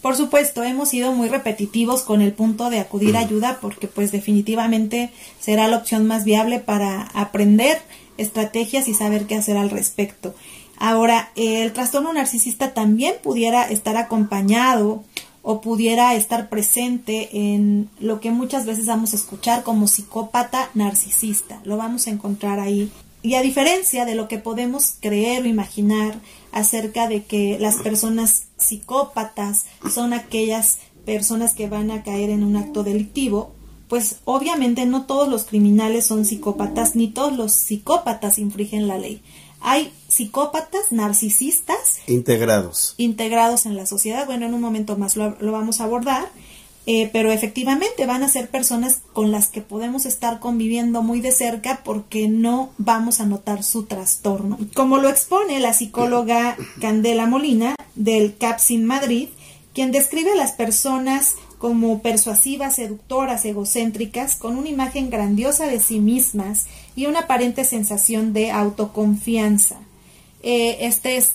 [0.00, 4.10] Por supuesto, hemos sido muy repetitivos con el punto de acudir a ayuda porque pues
[4.10, 7.80] definitivamente será la opción más viable para aprender
[8.18, 10.34] estrategias y saber qué hacer al respecto.
[10.78, 15.04] Ahora, el trastorno narcisista también pudiera estar acompañado
[15.42, 21.60] o pudiera estar presente en lo que muchas veces vamos a escuchar como psicópata narcisista.
[21.64, 22.90] Lo vamos a encontrar ahí
[23.22, 26.18] y a diferencia de lo que podemos creer o imaginar
[26.50, 32.56] acerca de que las personas psicópatas son aquellas personas que van a caer en un
[32.56, 33.52] acto delictivo,
[33.88, 39.22] pues obviamente no todos los criminales son psicópatas, ni todos los psicópatas infringen la ley.
[39.62, 42.94] Hay psicópatas narcisistas integrados.
[42.96, 44.26] Integrados en la sociedad.
[44.26, 46.28] Bueno, en un momento más lo, vamos a abordar.
[46.84, 51.30] Eh, pero efectivamente van a ser personas con las que podemos estar conviviendo muy de
[51.30, 54.58] cerca porque no vamos a notar su trastorno.
[54.74, 59.28] Como lo expone la psicóloga Candela Molina del CAPSIN Madrid,
[59.74, 66.00] quien describe a las personas como persuasivas, seductoras, egocéntricas, con una imagen grandiosa de sí
[66.00, 69.76] mismas y una aparente sensación de autoconfianza.
[70.42, 71.34] Eh, esta es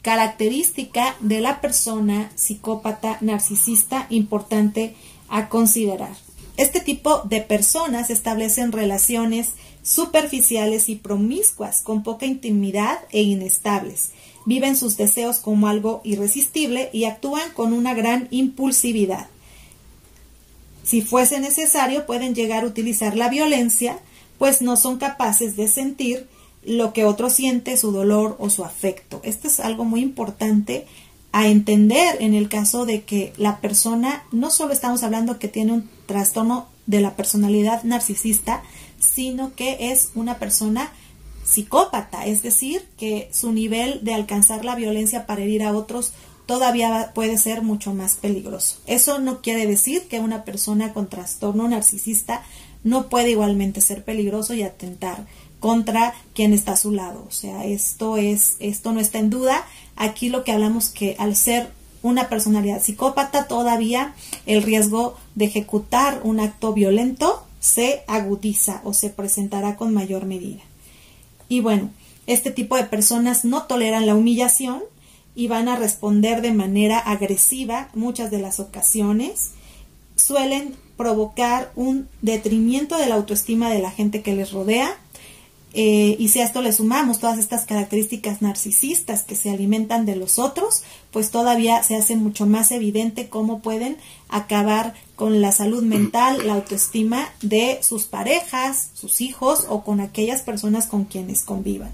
[0.00, 4.94] característica de la persona psicópata narcisista importante
[5.28, 6.16] a considerar.
[6.56, 9.50] Este tipo de personas establecen relaciones
[9.82, 14.12] superficiales y promiscuas, con poca intimidad e inestables.
[14.46, 19.28] Viven sus deseos como algo irresistible y actúan con una gran impulsividad.
[20.86, 23.98] Si fuese necesario, pueden llegar a utilizar la violencia,
[24.38, 26.28] pues no son capaces de sentir
[26.64, 29.20] lo que otro siente, su dolor o su afecto.
[29.24, 30.86] Esto es algo muy importante
[31.32, 35.72] a entender en el caso de que la persona, no solo estamos hablando que tiene
[35.72, 38.62] un trastorno de la personalidad narcisista,
[39.00, 40.92] sino que es una persona
[41.44, 46.12] psicópata, es decir, que su nivel de alcanzar la violencia para herir a otros
[46.46, 48.78] todavía puede ser mucho más peligroso.
[48.86, 52.42] Eso no quiere decir que una persona con trastorno narcisista
[52.84, 55.26] no puede igualmente ser peligroso y atentar
[55.60, 57.24] contra quien está a su lado.
[57.28, 59.66] O sea, esto es, esto no está en duda.
[59.96, 61.72] Aquí lo que hablamos que al ser
[62.02, 64.14] una personalidad psicópata, todavía
[64.46, 70.62] el riesgo de ejecutar un acto violento se agudiza o se presentará con mayor medida.
[71.48, 71.90] Y bueno,
[72.26, 74.82] este tipo de personas no toleran la humillación,
[75.36, 79.50] y van a responder de manera agresiva muchas de las ocasiones.
[80.16, 84.96] Suelen provocar un detrimento de la autoestima de la gente que les rodea.
[85.74, 90.16] Eh, y si a esto le sumamos todas estas características narcisistas que se alimentan de
[90.16, 93.98] los otros, pues todavía se hace mucho más evidente cómo pueden
[94.30, 100.40] acabar con la salud mental, la autoestima de sus parejas, sus hijos o con aquellas
[100.40, 101.92] personas con quienes convivan.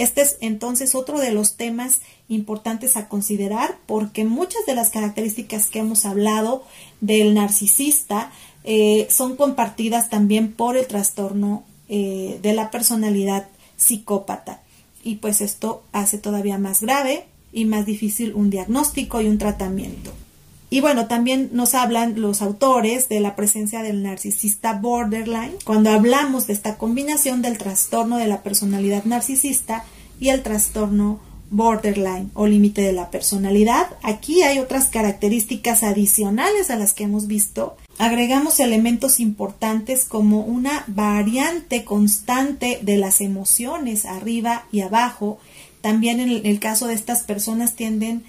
[0.00, 5.66] Este es entonces otro de los temas importantes a considerar porque muchas de las características
[5.66, 6.64] que hemos hablado
[7.02, 8.32] del narcisista
[8.64, 14.62] eh, son compartidas también por el trastorno eh, de la personalidad psicópata.
[15.04, 20.12] Y pues esto hace todavía más grave y más difícil un diagnóstico y un tratamiento.
[20.70, 26.46] Y bueno, también nos hablan los autores de la presencia del narcisista borderline cuando hablamos
[26.46, 29.84] de esta combinación del trastorno de la personalidad narcisista
[30.20, 31.18] y el trastorno
[31.50, 33.88] borderline o límite de la personalidad.
[34.02, 37.76] Aquí hay otras características adicionales a las que hemos visto.
[37.98, 45.38] Agregamos elementos importantes como una variante constante de las emociones arriba y abajo.
[45.80, 48.22] También en el caso de estas personas tienden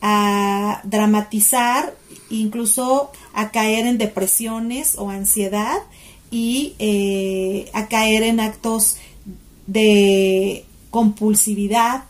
[0.00, 1.94] a dramatizar,
[2.30, 5.78] incluso a caer en depresiones o ansiedad
[6.30, 8.96] y eh, a caer en actos
[9.66, 12.04] de compulsividad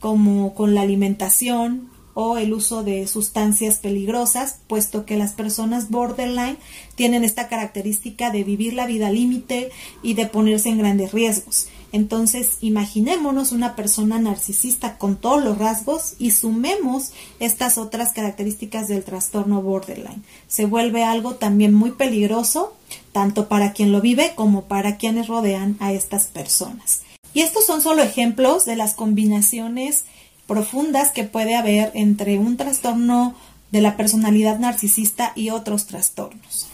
[0.00, 6.56] como con la alimentación o el uso de sustancias peligrosas, puesto que las personas borderline
[6.94, 9.70] tienen esta característica de vivir la vida límite
[10.02, 11.68] y de ponerse en grandes riesgos.
[11.96, 19.02] Entonces, imaginémonos una persona narcisista con todos los rasgos y sumemos estas otras características del
[19.02, 20.22] trastorno borderline.
[20.46, 22.74] Se vuelve algo también muy peligroso,
[23.12, 27.00] tanto para quien lo vive como para quienes rodean a estas personas.
[27.32, 30.04] Y estos son solo ejemplos de las combinaciones
[30.46, 33.34] profundas que puede haber entre un trastorno
[33.72, 36.66] de la personalidad narcisista y otros trastornos.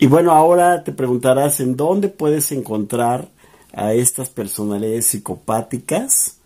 [0.00, 3.28] Y bueno, ahora te preguntarás en dónde puedes encontrar
[3.76, 6.36] a estas personalidades psicopáticas,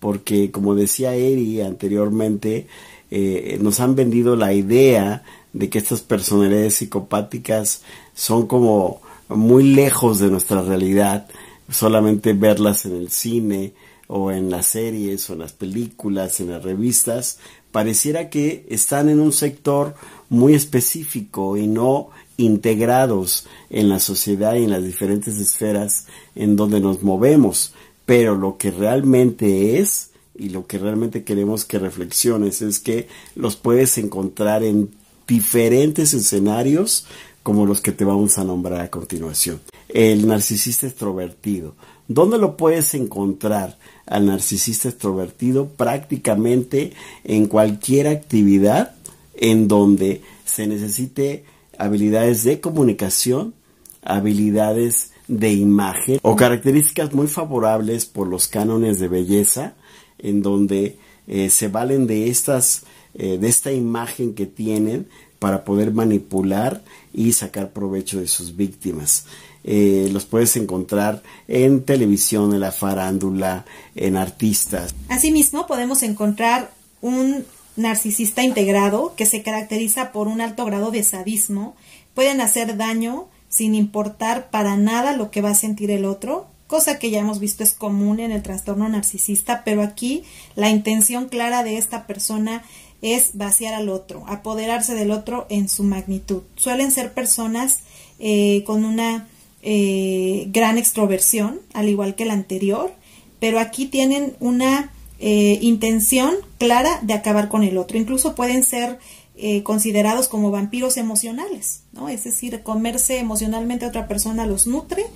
[0.00, 2.66] porque como decía Eri anteriormente,
[3.10, 5.22] eh, nos han vendido la idea
[5.52, 7.82] de que estas personalidades psicopáticas
[8.14, 11.26] son como muy lejos de nuestra realidad,
[11.70, 13.72] solamente verlas en el cine
[14.06, 17.38] o en las series o en las películas, en las revistas,
[17.72, 19.94] pareciera que están en un sector
[20.28, 26.80] muy específico y no integrados en la sociedad y en las diferentes esferas en donde
[26.80, 27.72] nos movemos.
[28.06, 33.56] Pero lo que realmente es y lo que realmente queremos que reflexiones es que los
[33.56, 34.90] puedes encontrar en
[35.26, 37.06] diferentes escenarios
[37.42, 39.60] como los que te vamos a nombrar a continuación.
[39.88, 41.74] el narcisista extrovertido.
[42.08, 45.68] ¿Dónde lo puedes encontrar al narcisista extrovertido?
[45.68, 48.94] Prácticamente en cualquier actividad
[49.36, 51.44] en donde se necesite
[51.78, 53.54] habilidades de comunicación,
[54.02, 59.74] habilidades de imagen o características muy favorables por los cánones de belleza
[60.18, 62.82] en donde eh, se valen de estas
[63.16, 65.06] eh, de esta imagen que tienen
[65.38, 69.26] para poder manipular y sacar provecho de sus víctimas.
[69.62, 73.64] Eh, los puedes encontrar en televisión, en la farándula,
[73.94, 74.94] en artistas.
[75.08, 76.72] Asimismo, podemos encontrar
[77.02, 77.44] un
[77.76, 81.74] narcisista integrado que se caracteriza por un alto grado de sadismo.
[82.14, 86.98] Pueden hacer daño sin importar para nada lo que va a sentir el otro, cosa
[86.98, 90.24] que ya hemos visto es común en el trastorno narcisista, pero aquí
[90.56, 92.64] la intención clara de esta persona
[93.00, 96.42] es vaciar al otro, apoderarse del otro en su magnitud.
[96.56, 97.80] Suelen ser personas
[98.18, 99.28] eh, con una
[99.62, 102.92] eh, gran extroversión, al igual que la anterior,
[103.40, 104.90] pero aquí tienen una
[105.26, 107.96] eh, intención clara de acabar con el otro.
[107.96, 108.98] Incluso pueden ser
[109.36, 112.10] eh, considerados como vampiros emocionales, ¿no?
[112.10, 115.06] Es decir, comerse emocionalmente a otra persona los nutre,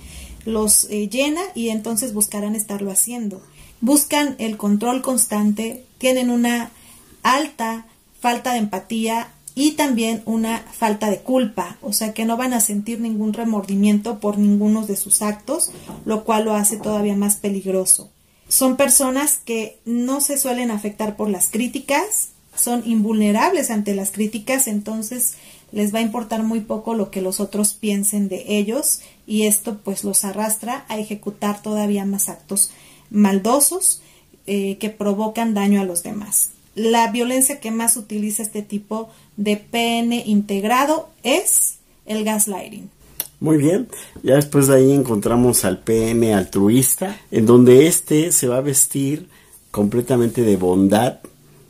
[0.45, 3.39] los llena y entonces buscarán estarlo haciendo.
[3.81, 6.71] Buscan el control constante, tienen una
[7.21, 7.85] alta
[8.19, 12.61] falta de empatía y también una falta de culpa, o sea que no van a
[12.61, 15.71] sentir ningún remordimiento por ninguno de sus actos,
[16.05, 18.09] lo cual lo hace todavía más peligroso.
[18.49, 24.67] Son personas que no se suelen afectar por las críticas, son invulnerables ante las críticas,
[24.67, 25.35] entonces
[25.71, 29.77] les va a importar muy poco lo que los otros piensen de ellos y esto
[29.83, 32.71] pues los arrastra a ejecutar todavía más actos
[33.11, 34.01] maldosos
[34.47, 36.49] eh, que provocan daño a los demás.
[36.73, 41.75] La violencia que más utiliza este tipo de PN integrado es
[42.07, 42.89] el gaslighting.
[43.41, 43.87] Muy bien,
[44.21, 49.27] ya después de ahí encontramos al PN altruista, en donde éste se va a vestir
[49.71, 51.19] completamente de bondad,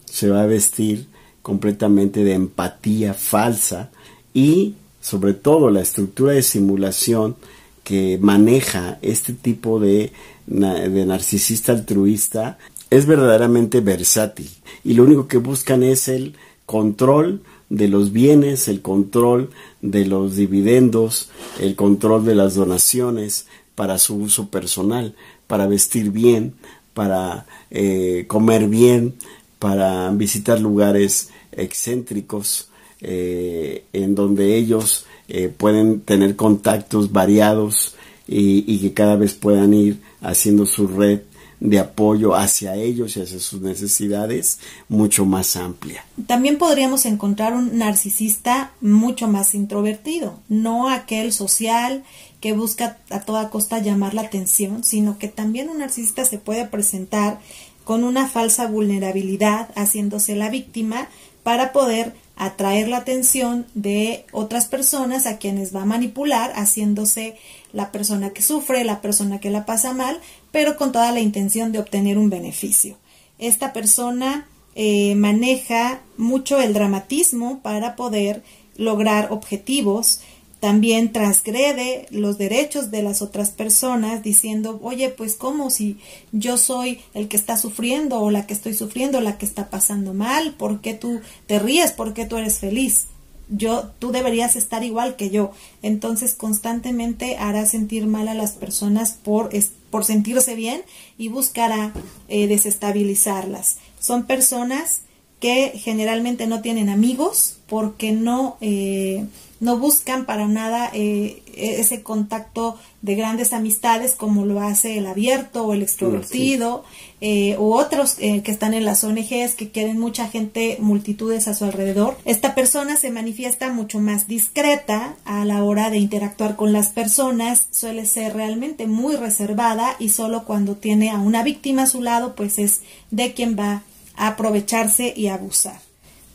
[0.05, 1.07] se va a vestir
[1.43, 3.91] completamente de empatía falsa
[4.33, 7.35] y sobre todo la estructura de simulación
[7.83, 10.11] que maneja este tipo de,
[10.47, 12.57] de narcisista altruista
[12.89, 14.49] es verdaderamente versátil.
[14.83, 19.51] Y lo único que buscan es el control de los bienes, el control
[19.81, 25.15] de los dividendos, el control de las donaciones para su uso personal,
[25.47, 26.53] para vestir bien,
[26.93, 29.15] para eh, comer bien,
[29.57, 32.69] para visitar lugares excéntricos
[33.01, 37.95] eh, en donde ellos eh, pueden tener contactos variados
[38.27, 41.21] y, y que cada vez puedan ir haciendo su red
[41.59, 46.05] de apoyo hacia ellos y hacia sus necesidades mucho más amplia.
[46.27, 52.03] También podríamos encontrar un narcisista mucho más introvertido, no aquel social
[52.39, 56.65] que busca a toda costa llamar la atención, sino que también un narcisista se puede
[56.65, 57.39] presentar
[57.83, 61.09] con una falsa vulnerabilidad, haciéndose la víctima
[61.43, 67.35] para poder atraer la atención de otras personas a quienes va a manipular, haciéndose
[67.73, 70.19] la persona que sufre, la persona que la pasa mal,
[70.51, 72.97] pero con toda la intención de obtener un beneficio.
[73.37, 78.43] Esta persona eh, maneja mucho el dramatismo para poder
[78.75, 80.21] lograr objetivos,
[80.59, 85.97] también transgrede los derechos de las otras personas diciendo, oye, pues como si
[86.33, 90.13] yo soy el que está sufriendo o la que estoy sufriendo, la que está pasando
[90.13, 91.93] mal, ¿por qué tú te ríes?
[91.93, 93.07] ¿Por qué tú eres feliz?
[93.49, 95.51] Yo, tú deberías estar igual que yo.
[95.81, 99.49] Entonces constantemente hará sentir mal a las personas por,
[99.89, 100.83] por sentirse bien
[101.17, 101.93] y buscará
[102.27, 103.77] eh, desestabilizarlas.
[103.99, 105.01] Son personas
[105.39, 109.25] que generalmente no tienen amigos porque no, eh,
[109.59, 115.65] no buscan para nada eh, ese contacto de grandes amistades como lo hace el abierto
[115.65, 116.83] o el extrovertido
[117.21, 121.65] eh, u otros que están en las ONGs que quieren mucha gente, multitudes a su
[121.65, 122.17] alrededor.
[122.23, 127.67] Esta persona se manifiesta mucho más discreta a la hora de interactuar con las personas,
[127.71, 132.35] suele ser realmente muy reservada y solo cuando tiene a una víctima a su lado
[132.35, 132.81] pues es
[133.11, 133.83] de quien va
[134.19, 135.88] aprovecharse y abusar.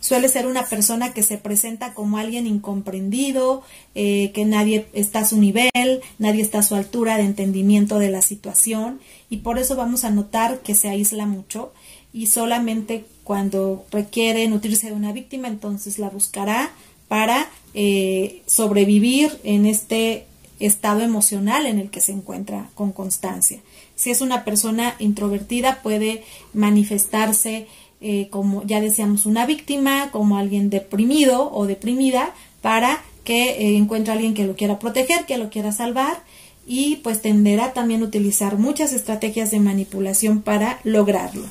[0.05, 3.63] Suele ser una persona que se presenta como alguien incomprendido,
[3.95, 8.11] eh, que nadie está a su nivel, nadie está a su altura de entendimiento de
[8.11, 9.01] la situación
[9.31, 11.73] y por eso vamos a notar que se aísla mucho
[12.13, 16.71] y solamente cuando requiere nutrirse de una víctima entonces la buscará
[17.09, 20.27] para eh, sobrevivir en este
[20.61, 23.61] estado emocional en el que se encuentra con constancia.
[23.97, 27.69] Si es una persona introvertida, puede manifestarse
[28.01, 34.13] eh, como, ya decíamos, una víctima, como alguien deprimido o deprimida, para que eh, encuentre
[34.13, 36.23] a alguien que lo quiera proteger, que lo quiera salvar
[36.67, 41.45] y pues tenderá también a utilizar muchas estrategias de manipulación para lograrlo.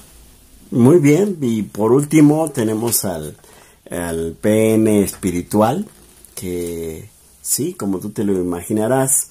[0.72, 3.38] Muy bien, y por último tenemos al,
[3.90, 5.86] al PN espiritual,
[6.36, 7.10] que
[7.42, 9.30] sí, como tú te lo imaginarás,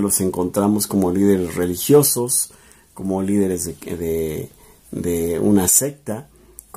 [0.00, 2.52] los encontramos como líderes religiosos,
[2.94, 4.48] como líderes de,
[4.90, 6.28] de, una secta,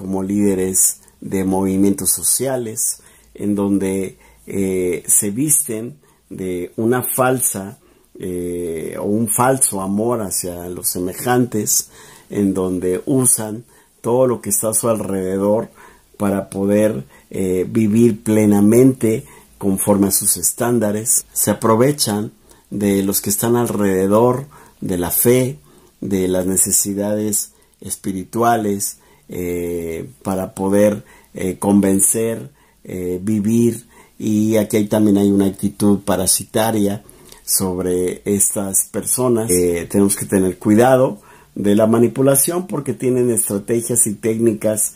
[0.01, 3.03] como líderes de movimientos sociales,
[3.35, 5.99] en donde eh, se visten
[6.29, 7.77] de una falsa
[8.17, 11.91] eh, o un falso amor hacia los semejantes,
[12.31, 13.63] en donde usan
[14.01, 15.69] todo lo que está a su alrededor
[16.17, 19.25] para poder eh, vivir plenamente
[19.59, 21.25] conforme a sus estándares.
[21.31, 22.31] Se aprovechan
[22.71, 24.45] de los que están alrededor
[24.79, 25.59] de la fe,
[25.99, 28.97] de las necesidades espirituales
[29.33, 32.49] eh, para poder eh, convencer,
[32.83, 33.85] eh, vivir
[34.19, 37.01] y aquí también hay una actitud parasitaria
[37.45, 39.49] sobre estas personas.
[39.89, 41.21] tenemos que tener cuidado
[41.55, 44.95] de la manipulación porque tienen estrategias y técnicas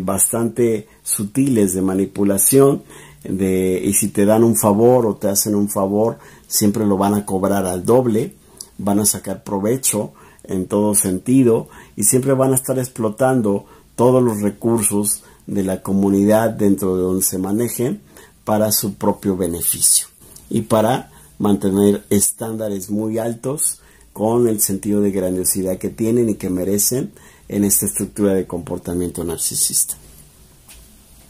[0.00, 2.82] bastante sutiles de manipulación
[3.24, 7.12] de, y si te dan un favor o te hacen un favor siempre lo van
[7.12, 8.32] a cobrar al doble
[8.78, 10.12] van a sacar provecho
[10.44, 13.66] en todo sentido y siempre van a estar explotando
[13.96, 18.00] todos los recursos de la comunidad dentro de donde se manejen
[18.44, 20.06] para su propio beneficio
[20.50, 23.80] y para mantener estándares muy altos
[24.12, 27.12] con el sentido de grandiosidad que tienen y que merecen
[27.48, 29.94] en esta estructura de comportamiento narcisista.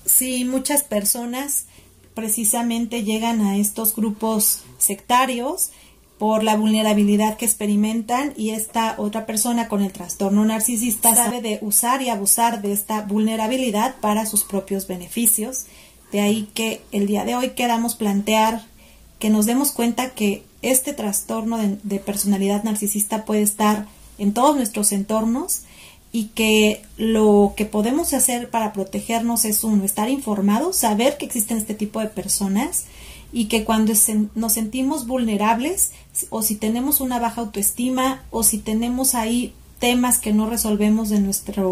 [0.04, 1.64] Sí, muchas personas
[2.14, 5.70] precisamente llegan a estos grupos sectarios
[6.18, 11.58] por la vulnerabilidad que experimentan y esta otra persona con el trastorno narcisista sabe de
[11.60, 15.66] usar y abusar de esta vulnerabilidad para sus propios beneficios.
[16.12, 18.64] De ahí que el día de hoy queramos plantear
[19.18, 23.86] que nos demos cuenta que este trastorno de, personalidad narcisista puede estar
[24.18, 25.62] en todos nuestros entornos
[26.12, 31.58] y que lo que podemos hacer para protegernos es uno, estar informados, saber que existen
[31.58, 32.84] este tipo de personas,
[33.36, 33.92] y que cuando
[34.34, 35.92] nos sentimos vulnerables
[36.30, 41.20] o si tenemos una baja autoestima o si tenemos ahí temas que no resolvemos de
[41.20, 41.62] nuestra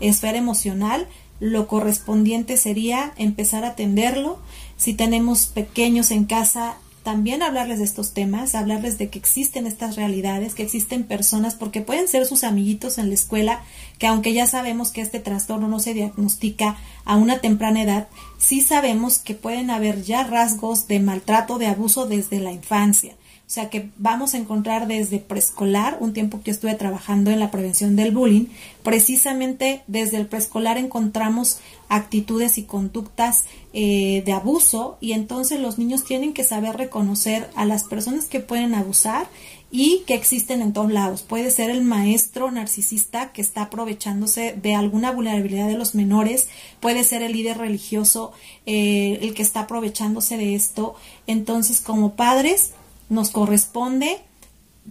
[0.00, 1.06] esfera emocional,
[1.38, 4.38] lo correspondiente sería empezar a atenderlo.
[4.78, 9.96] Si tenemos pequeños en casa, también hablarles de estos temas, hablarles de que existen estas
[9.96, 13.62] realidades, que existen personas, porque pueden ser sus amiguitos en la escuela,
[13.98, 18.60] que aunque ya sabemos que este trastorno no se diagnostica a una temprana edad, sí
[18.60, 23.14] sabemos que pueden haber ya rasgos de maltrato, de abuso desde la infancia.
[23.50, 27.50] O sea que vamos a encontrar desde preescolar, un tiempo que estuve trabajando en la
[27.50, 28.46] prevención del bullying,
[28.84, 36.04] precisamente desde el preescolar encontramos actitudes y conductas eh, de abuso y entonces los niños
[36.04, 39.26] tienen que saber reconocer a las personas que pueden abusar
[39.72, 41.22] y que existen en todos lados.
[41.22, 46.46] Puede ser el maestro narcisista que está aprovechándose de alguna vulnerabilidad de los menores,
[46.78, 48.30] puede ser el líder religioso
[48.66, 50.94] eh, el que está aprovechándose de esto.
[51.26, 52.74] Entonces, como padres,
[53.10, 54.22] nos corresponde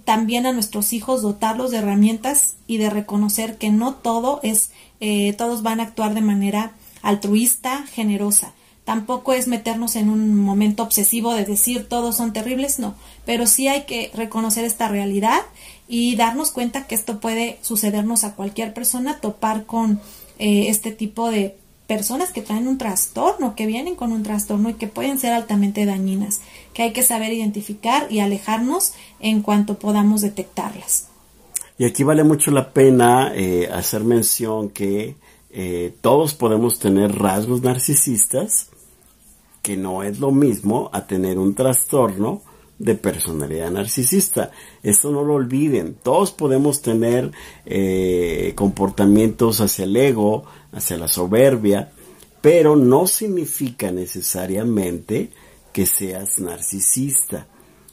[0.06, 5.34] también a nuestros hijos dotarlos de herramientas y de reconocer que no todo es, eh,
[5.34, 8.54] todos van a actuar de manera altruista, generosa.
[8.84, 12.96] Tampoco es meternos en un momento obsesivo de decir todos son terribles, no,
[13.26, 15.42] pero sí hay que reconocer esta realidad
[15.88, 20.02] y darnos cuenta que esto puede sucedernos a cualquier persona, topar con
[20.40, 21.58] eh, este tipo de
[21.90, 25.88] personas que traen un trastorno, que vienen con un trastorno y que pueden ser altamente
[25.88, 26.40] dañinas,
[26.72, 31.08] que hay que saber identificar y alejarnos en cuanto podamos detectarlas.
[31.80, 35.16] Y aquí vale mucho la pena eh, hacer mención que
[35.50, 38.70] eh, todos podemos tener rasgos narcisistas,
[39.64, 42.44] que no es lo mismo a tener un trastorno
[42.80, 44.52] de personalidad narcisista.
[44.82, 45.96] Esto no lo olviden.
[46.02, 47.32] Todos podemos tener
[47.66, 51.92] eh, comportamientos hacia el ego, hacia la soberbia,
[52.42, 55.30] pero no significa necesariamente
[55.74, 57.48] que seas narcisista.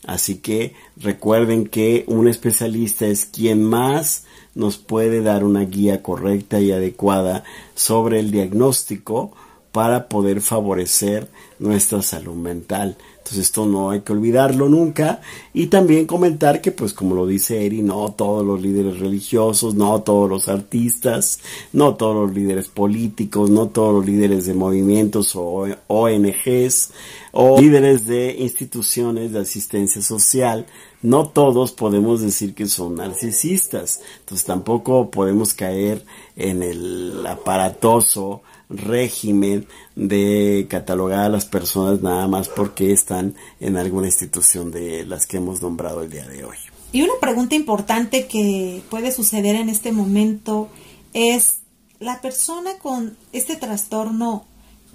[0.06, 4.24] Así que recuerden que un especialista es quien más
[4.54, 7.42] nos puede dar una guía correcta y adecuada
[7.74, 9.32] sobre el diagnóstico
[9.76, 12.96] para poder favorecer nuestra salud mental.
[13.18, 15.20] Entonces esto no hay que olvidarlo nunca.
[15.52, 20.00] Y también comentar que pues como lo dice Eri, no todos los líderes religiosos, no
[20.00, 21.40] todos los artistas,
[21.74, 26.92] no todos los líderes políticos, no todos los líderes de movimientos o ONGs
[27.32, 30.64] o líderes de instituciones de asistencia social,
[31.02, 34.00] no todos podemos decir que son narcisistas.
[34.20, 36.02] Entonces tampoco podemos caer
[36.34, 44.06] en el aparatoso régimen de catalogar a las personas nada más porque están en alguna
[44.06, 46.56] institución de las que hemos nombrado el día de hoy.
[46.92, 50.68] Y una pregunta importante que puede suceder en este momento
[51.12, 51.58] es,
[51.98, 54.46] ¿la persona con este trastorno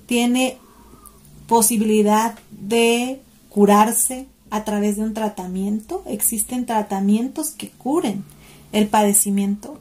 [0.05, 0.57] tiene
[1.47, 6.03] posibilidad de curarse a través de un tratamiento?
[6.07, 8.23] ¿Existen tratamientos que curen
[8.71, 9.79] el padecimiento?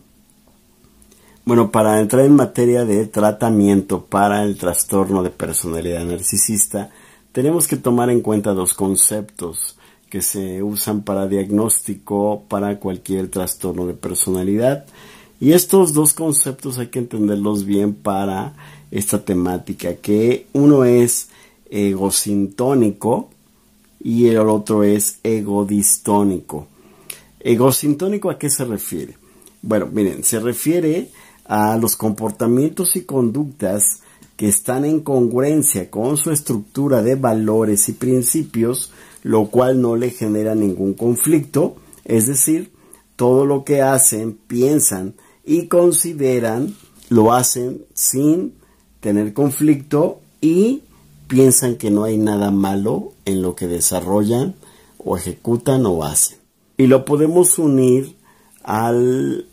[1.50, 6.92] Bueno, para entrar en materia de tratamiento para el trastorno de personalidad narcisista,
[7.32, 9.76] tenemos que tomar en cuenta dos conceptos
[10.08, 14.86] que se usan para diagnóstico para cualquier trastorno de personalidad.
[15.40, 18.54] Y estos dos conceptos hay que entenderlos bien para
[18.92, 21.30] esta temática, que uno es
[21.68, 23.28] egosintónico
[23.98, 26.68] y el otro es egodistónico.
[27.40, 29.16] Egosintónico a qué se refiere?
[29.62, 31.08] Bueno, miren, se refiere
[31.50, 34.02] a los comportamientos y conductas
[34.36, 38.92] que están en congruencia con su estructura de valores y principios,
[39.24, 41.74] lo cual no le genera ningún conflicto,
[42.04, 42.70] es decir,
[43.16, 46.76] todo lo que hacen, piensan y consideran,
[47.08, 48.54] lo hacen sin
[49.00, 50.84] tener conflicto y
[51.26, 54.54] piensan que no hay nada malo en lo que desarrollan
[54.98, 56.38] o ejecutan o hacen.
[56.76, 58.14] Y lo podemos unir
[58.62, 59.49] al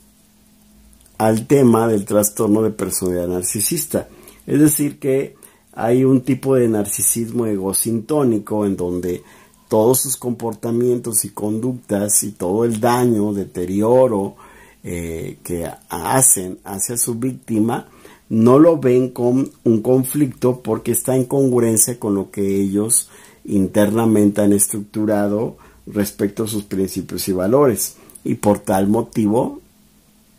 [1.17, 4.07] al tema del trastorno de personalidad narcisista.
[4.45, 5.35] Es decir, que
[5.73, 9.23] hay un tipo de narcisismo egosintónico en donde
[9.67, 14.35] todos sus comportamientos y conductas y todo el daño, deterioro
[14.83, 17.89] eh, que hacen hacia su víctima,
[18.29, 23.09] no lo ven con un conflicto porque está en congruencia con lo que ellos
[23.45, 27.95] internamente han estructurado respecto a sus principios y valores.
[28.23, 29.61] Y por tal motivo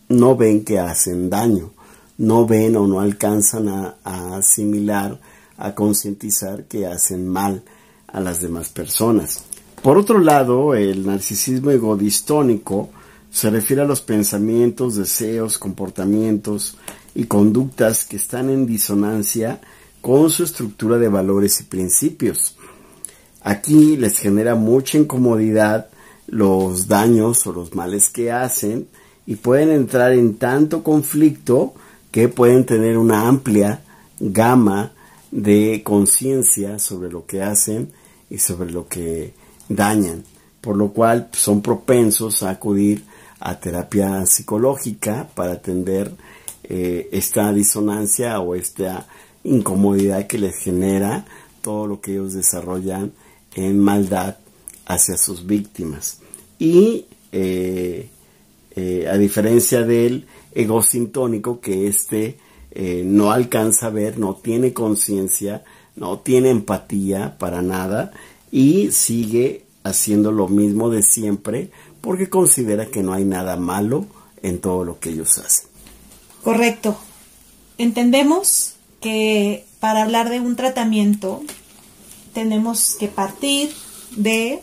[0.09, 1.71] no ven que hacen daño,
[2.17, 3.95] no ven o no alcanzan a,
[4.35, 5.19] asimilar,
[5.57, 7.63] a concientizar que hacen mal
[8.07, 9.45] a las demás personas.
[9.81, 12.89] Por otro lado, el narcisismo egodistónico
[13.31, 16.77] se refiere a los pensamientos, deseos, comportamientos
[17.13, 19.61] y conductas que están en disonancia
[20.01, 22.57] con su estructura de valores y principios.
[23.41, 25.89] Aquí les genera mucha incomodidad
[26.27, 28.87] los daños o los males que hacen
[29.29, 31.75] y pueden entrar en tanto conflicto
[32.09, 33.79] que pueden tener una amplia
[34.19, 34.91] gama
[35.29, 37.91] de conciencia sobre lo que hacen
[38.31, 39.35] y sobre lo que
[39.67, 40.23] dañan,
[40.61, 43.03] por lo cual son propensos a acudir
[43.39, 46.11] a terapia psicológica para atender
[46.63, 49.05] eh, esta disonancia o esta
[49.43, 51.27] incomodidad que les genera
[51.61, 53.11] todo lo que ellos desarrollan
[53.53, 54.37] en maldad
[54.87, 56.17] hacia sus víctimas.
[56.57, 58.09] Y eh,
[58.79, 62.37] eh, a diferencia del egosintónico que éste
[62.71, 65.65] eh, no alcanza a ver, no tiene conciencia,
[65.97, 68.13] no tiene empatía para nada
[68.53, 74.05] y sigue haciendo lo mismo de siempre porque considera que no hay nada malo
[74.41, 75.67] en todo lo que ellos hacen.
[76.41, 76.97] Correcto.
[77.77, 81.41] Entendemos que para hablar de un tratamiento
[82.33, 83.71] tenemos que partir
[84.15, 84.61] de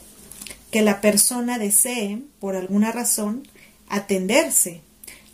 [0.70, 3.46] que la persona desee, por alguna razón,
[3.88, 4.80] atenderse,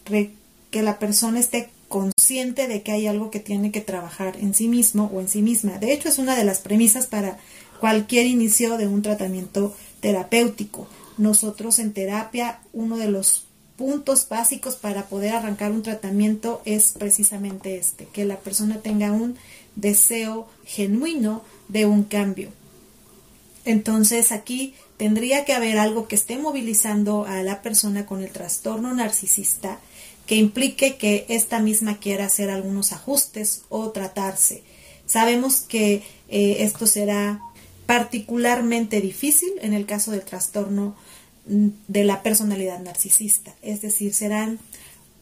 [0.05, 4.69] que la persona esté consciente de que hay algo que tiene que trabajar en sí
[4.69, 5.79] mismo o en sí misma.
[5.79, 7.39] De hecho, es una de las premisas para
[7.81, 10.89] cualquier inicio de un tratamiento terapéutico.
[11.19, 13.45] Nosotros en terapia, uno de los
[13.77, 19.37] puntos básicos para poder arrancar un tratamiento es precisamente este, que la persona tenga un
[19.77, 22.51] deseo genuino de un cambio.
[23.65, 28.95] Entonces aquí tendría que haber algo que esté movilizando a la persona con el trastorno
[28.95, 29.81] narcisista
[30.29, 34.63] que implique que ésta misma quiera hacer algunos ajustes o tratarse.
[35.05, 37.41] Sabemos que eh, esto será
[37.87, 40.95] particularmente difícil en el caso del trastorno
[41.47, 44.61] mm, de la personalidad narcisista, es decir, serán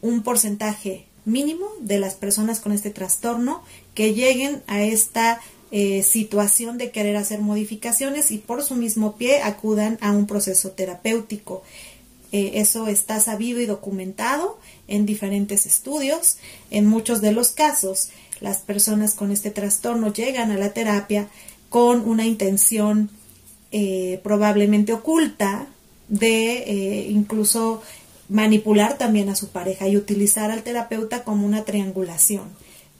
[0.03, 3.63] un porcentaje mínimo de las personas con este trastorno
[3.95, 5.41] que lleguen a esta
[5.73, 10.71] eh, situación de querer hacer modificaciones y por su mismo pie acudan a un proceso
[10.71, 11.63] terapéutico.
[12.33, 14.59] Eh, eso está sabido y documentado
[14.89, 16.39] en diferentes estudios.
[16.71, 18.09] En muchos de los casos,
[18.41, 21.29] las personas con este trastorno llegan a la terapia
[21.69, 23.09] con una intención
[23.71, 25.67] eh, probablemente oculta
[26.09, 27.81] de incluso
[28.27, 32.49] manipular también a su pareja y utilizar al terapeuta como una triangulación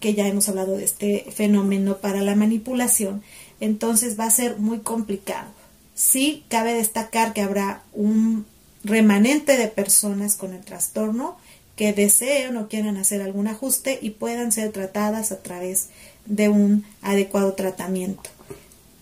[0.02, 3.24] que ya hemos hablado de este fenómeno para la manipulación,
[3.62, 5.48] entonces va a ser muy complicado.
[5.96, 8.46] Sí cabe destacar que habrá un
[8.84, 11.38] remanente de personas con el trastorno
[11.76, 15.90] que deseen o quieran hacer algún ajuste y puedan ser tratadas a través
[16.26, 18.30] de un adecuado tratamiento.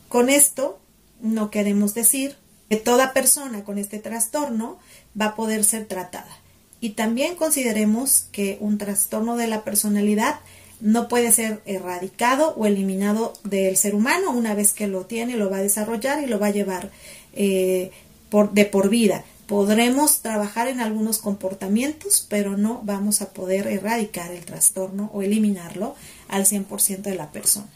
[0.10, 0.80] Con esto
[1.22, 2.36] no queremos decir
[2.70, 4.78] que toda persona con este trastorno
[5.20, 6.38] va a poder ser tratada.
[6.82, 10.40] Y también consideremos que un trastorno de la personalidad
[10.82, 14.32] no puede ser erradicado o eliminado del ser humano.
[14.32, 16.92] Una vez que lo tiene, lo va a desarrollar y lo va a llevar
[17.34, 17.92] eh,
[18.52, 19.26] de por vida.
[19.48, 25.96] Podremos trabajar en algunos comportamientos, pero no vamos a poder erradicar el trastorno o eliminarlo
[26.28, 27.68] al 100% de la persona.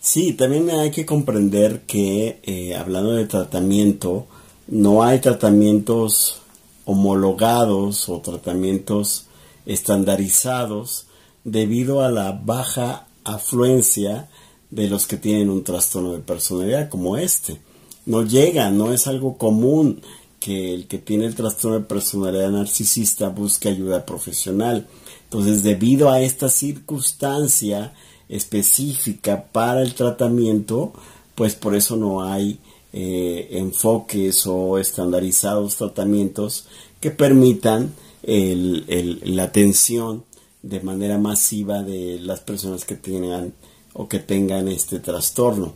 [0.00, 4.26] Sí, también hay que comprender que eh, hablando de tratamiento,
[4.66, 6.40] no hay tratamientos
[6.86, 9.26] homologados o tratamientos
[9.66, 11.07] estandarizados
[11.44, 14.28] debido a la baja afluencia
[14.70, 17.60] de los que tienen un trastorno de personalidad como este.
[18.06, 20.00] No llega, no es algo común
[20.40, 24.86] que el que tiene el trastorno de personalidad narcisista busque ayuda profesional.
[25.24, 27.92] Entonces, debido a esta circunstancia
[28.28, 30.92] específica para el tratamiento,
[31.34, 32.58] pues por eso no hay
[32.92, 36.66] eh, enfoques o estandarizados tratamientos
[37.00, 40.24] que permitan la atención
[40.62, 43.52] de manera masiva de las personas que tengan
[43.92, 45.74] o que tengan este trastorno.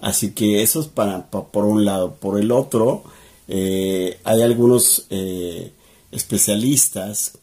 [0.00, 2.14] Así que eso es para por un lado.
[2.14, 3.04] Por el otro,
[3.48, 5.72] eh, hay algunos eh,
[6.10, 7.38] especialistas,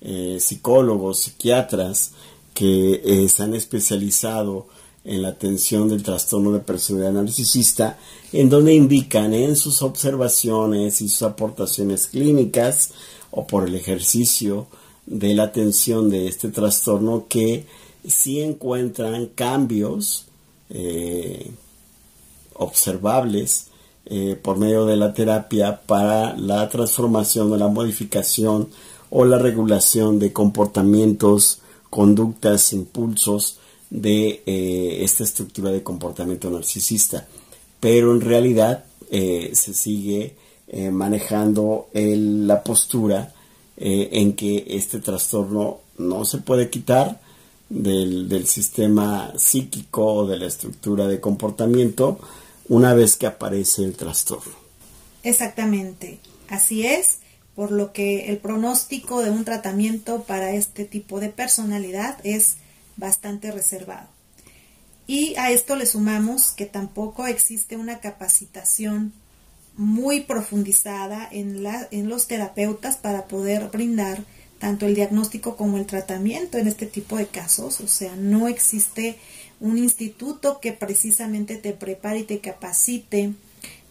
[0.00, 2.12] eh, psicólogos, psiquiatras,
[2.54, 4.68] que se han especializado
[5.04, 7.98] en la atención del trastorno de personalidad narcisista,
[8.32, 12.90] en donde indican en sus observaciones y sus aportaciones clínicas
[13.32, 14.68] o por el ejercicio
[15.06, 17.66] de la atención de este trastorno que
[18.06, 20.26] sí encuentran cambios
[22.54, 23.70] observables
[24.06, 28.68] eh, por medio de la terapia para la transformación o la modificación
[29.08, 37.26] o la regulación de comportamientos, conductas, impulsos de eh, esta estructura de comportamiento narcisista.
[37.80, 40.36] Pero en realidad eh, se sigue
[40.90, 43.32] manejando la postura
[43.76, 47.20] en que este trastorno no se puede quitar
[47.68, 52.18] del, del sistema psíquico o de la estructura de comportamiento,
[52.68, 54.54] una vez que aparece el trastorno.
[55.22, 56.18] Exactamente,
[56.48, 57.18] así es,
[57.54, 62.56] por lo que el pronóstico de un tratamiento para este tipo de personalidad es
[62.96, 64.08] bastante reservado.
[65.06, 69.12] Y a esto le sumamos que tampoco existe una capacitación
[69.76, 74.24] muy profundizada en, la, en los terapeutas para poder brindar
[74.58, 77.80] tanto el diagnóstico como el tratamiento en este tipo de casos.
[77.80, 79.18] O sea, no existe
[79.60, 83.32] un instituto que precisamente te prepare y te capacite,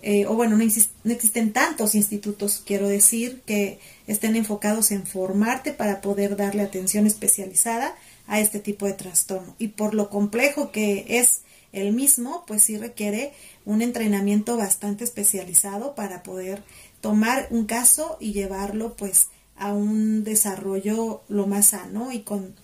[0.02, 0.66] eh, o bueno, no,
[1.04, 7.08] no, existen tantos institutos, quiero decir, que estén enfocados en formarte para poder darle atención
[7.08, 7.96] especializada
[8.28, 9.56] a este tipo de trastorno.
[9.60, 11.42] Y por lo complejo que es
[11.74, 13.34] el mismo, pues sí requiere
[13.66, 16.64] un entrenamiento bastante especializado para poder
[17.02, 22.56] tomar un caso y llevarlo pues a un desarrollo lo más sano y con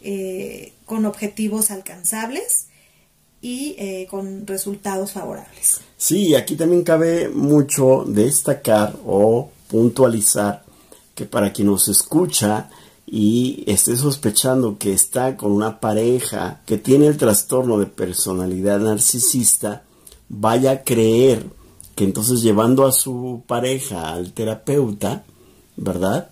[0.00, 2.68] eh, con objetivos alcanzables
[3.42, 5.80] y eh, con resultados favorables.
[5.96, 10.62] Sí, aquí también cabe mucho destacar o puntualizar
[11.16, 12.70] que para quien nos escucha
[13.10, 19.84] y esté sospechando que está con una pareja que tiene el trastorno de personalidad narcisista,
[20.28, 21.46] vaya a creer
[21.94, 25.24] que entonces llevando a su pareja al terapeuta,
[25.76, 26.30] ¿verdad?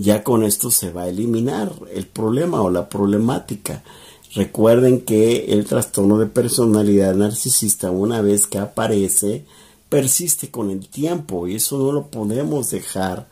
[0.00, 3.82] ya con esto se va a eliminar el problema o la problemática.
[4.34, 9.44] Recuerden que el trastorno de personalidad narcisista una vez que aparece
[9.88, 13.28] persiste con el tiempo y eso no lo podemos dejar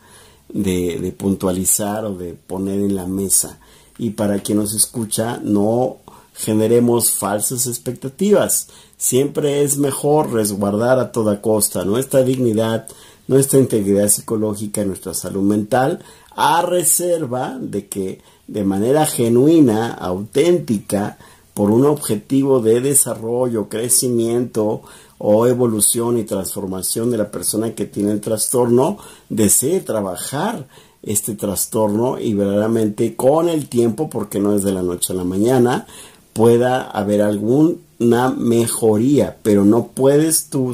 [0.63, 3.59] de, puntualizar o de poner en la mesa.
[3.97, 5.97] Y para quien nos escucha, no
[6.33, 8.67] generemos falsas expectativas.
[8.97, 12.87] Siempre es mejor resguardar a toda costa nuestra dignidad,
[13.27, 16.03] nuestra integridad psicológica, nuestra salud mental,
[16.35, 21.17] a reserva de que de manera genuina, auténtica,
[21.53, 24.83] por un objetivo de desarrollo, crecimiento
[25.17, 28.97] o evolución y transformación de la persona que tiene el trastorno,
[29.29, 30.67] desee trabajar
[31.03, 35.23] este trastorno y verdaderamente con el tiempo, porque no es de la noche a la
[35.23, 35.87] mañana,
[36.33, 40.73] pueda haber alguna mejoría, pero no puedes tú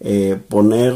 [0.00, 0.94] eh, poner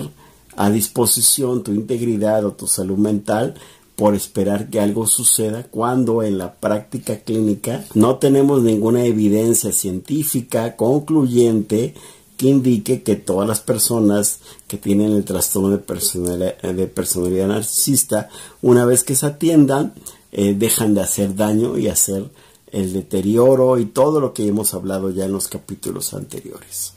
[0.57, 3.55] a disposición tu integridad o tu salud mental
[3.95, 10.77] por esperar que algo suceda cuando en la práctica clínica no tenemos ninguna evidencia científica
[10.77, 11.95] concluyente
[12.37, 18.29] que indique que todas las personas que tienen el trastorno de personalidad, de personalidad narcisista,
[18.63, 19.95] una vez que se atiendan,
[20.33, 22.31] eh, dejan de hacer daño y hacer
[22.73, 26.93] el deterioro y todo lo que hemos hablado ya en los capítulos anteriores.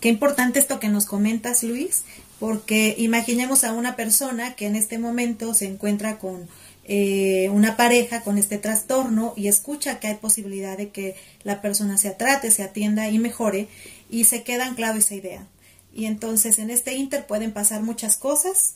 [0.00, 2.04] Qué importante esto que nos comentas, Luis,
[2.38, 6.46] porque imaginemos a una persona que en este momento se encuentra con
[6.90, 11.98] eh, una pareja con este trastorno y escucha que hay posibilidad de que la persona
[11.98, 13.68] se trate, se atienda y mejore
[14.10, 15.46] y se queda anclado esa idea.
[15.92, 18.74] Y entonces en este inter pueden pasar muchas cosas,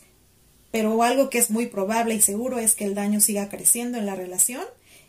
[0.70, 4.06] pero algo que es muy probable y seguro es que el daño siga creciendo en
[4.06, 4.64] la relación,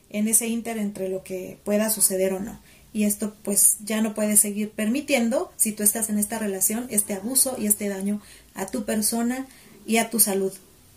[0.09, 2.59] en ese inter entre lo que pueda suceder o no.
[2.93, 7.13] Y esto pues ya no puede seguir permitiendo, si tú estás en esta relación, este
[7.13, 8.21] abuso y este daño
[8.53, 9.47] a tu persona
[9.88, 10.53] y a tu salud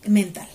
[0.07, 0.47] mental.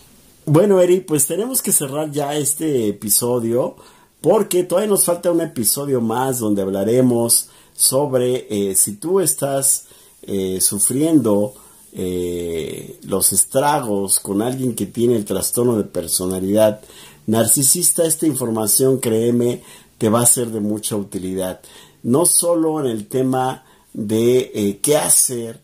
[0.46, 3.76] Bueno, Eri, pues tenemos que cerrar ya este episodio
[4.22, 9.86] porque todavía nos falta un episodio más donde hablaremos sobre eh, si tú estás
[10.22, 11.54] eh, sufriendo
[11.94, 16.82] eh, los estragos con alguien que tiene el trastorno de personalidad
[17.28, 19.64] narcisista, esta información, créeme,
[19.98, 21.62] te va a ser de mucha utilidad.
[22.04, 23.64] No solo en el tema
[23.94, 25.62] de qué hacer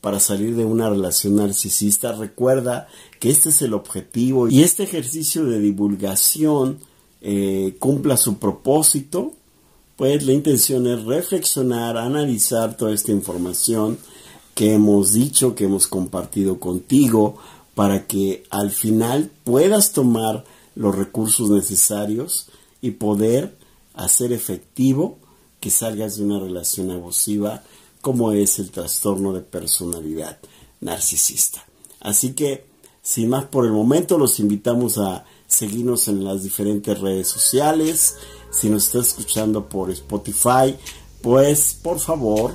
[0.00, 2.88] para salir de una relación narcisista, recuerda
[3.18, 6.78] que este es el objetivo y este ejercicio de divulgación
[7.20, 9.32] eh, cumpla su propósito,
[9.98, 13.98] pues la intención es reflexionar, analizar toda esta información
[14.54, 17.36] que hemos dicho, que hemos compartido contigo,
[17.74, 20.44] para que al final puedas tomar
[20.76, 22.46] los recursos necesarios
[22.80, 23.58] y poder
[23.94, 25.18] hacer efectivo
[25.58, 27.64] que salgas de una relación abusiva
[28.00, 30.38] como es el trastorno de personalidad
[30.80, 31.66] narcisista.
[31.98, 32.68] Así que
[33.02, 38.16] sin más por el momento, los invitamos a seguirnos en las diferentes redes sociales.
[38.58, 40.74] Si nos estás escuchando por Spotify,
[41.22, 42.52] pues por favor,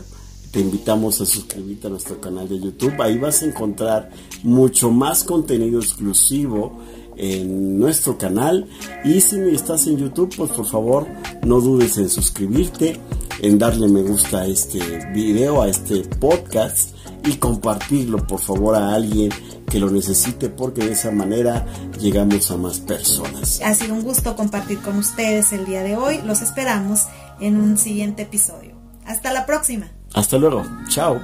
[0.51, 3.01] te invitamos a suscribirte a nuestro canal de YouTube.
[3.01, 4.12] Ahí vas a encontrar
[4.43, 6.78] mucho más contenido exclusivo
[7.16, 8.68] en nuestro canal.
[9.06, 11.08] Y si estás en YouTube, pues por favor,
[11.45, 12.99] no dudes en suscribirte,
[13.41, 14.80] en darle me gusta a este
[15.14, 16.95] video, a este podcast
[17.26, 19.32] y compartirlo por favor a alguien
[19.74, 21.65] que lo necesite porque de esa manera
[21.99, 23.59] llegamos a más personas.
[23.65, 26.21] Ha sido un gusto compartir con ustedes el día de hoy.
[26.24, 27.07] Los esperamos
[27.39, 28.76] en un siguiente episodio.
[29.03, 29.89] Hasta la próxima.
[30.13, 30.63] Hasta luego.
[30.89, 31.19] Chao.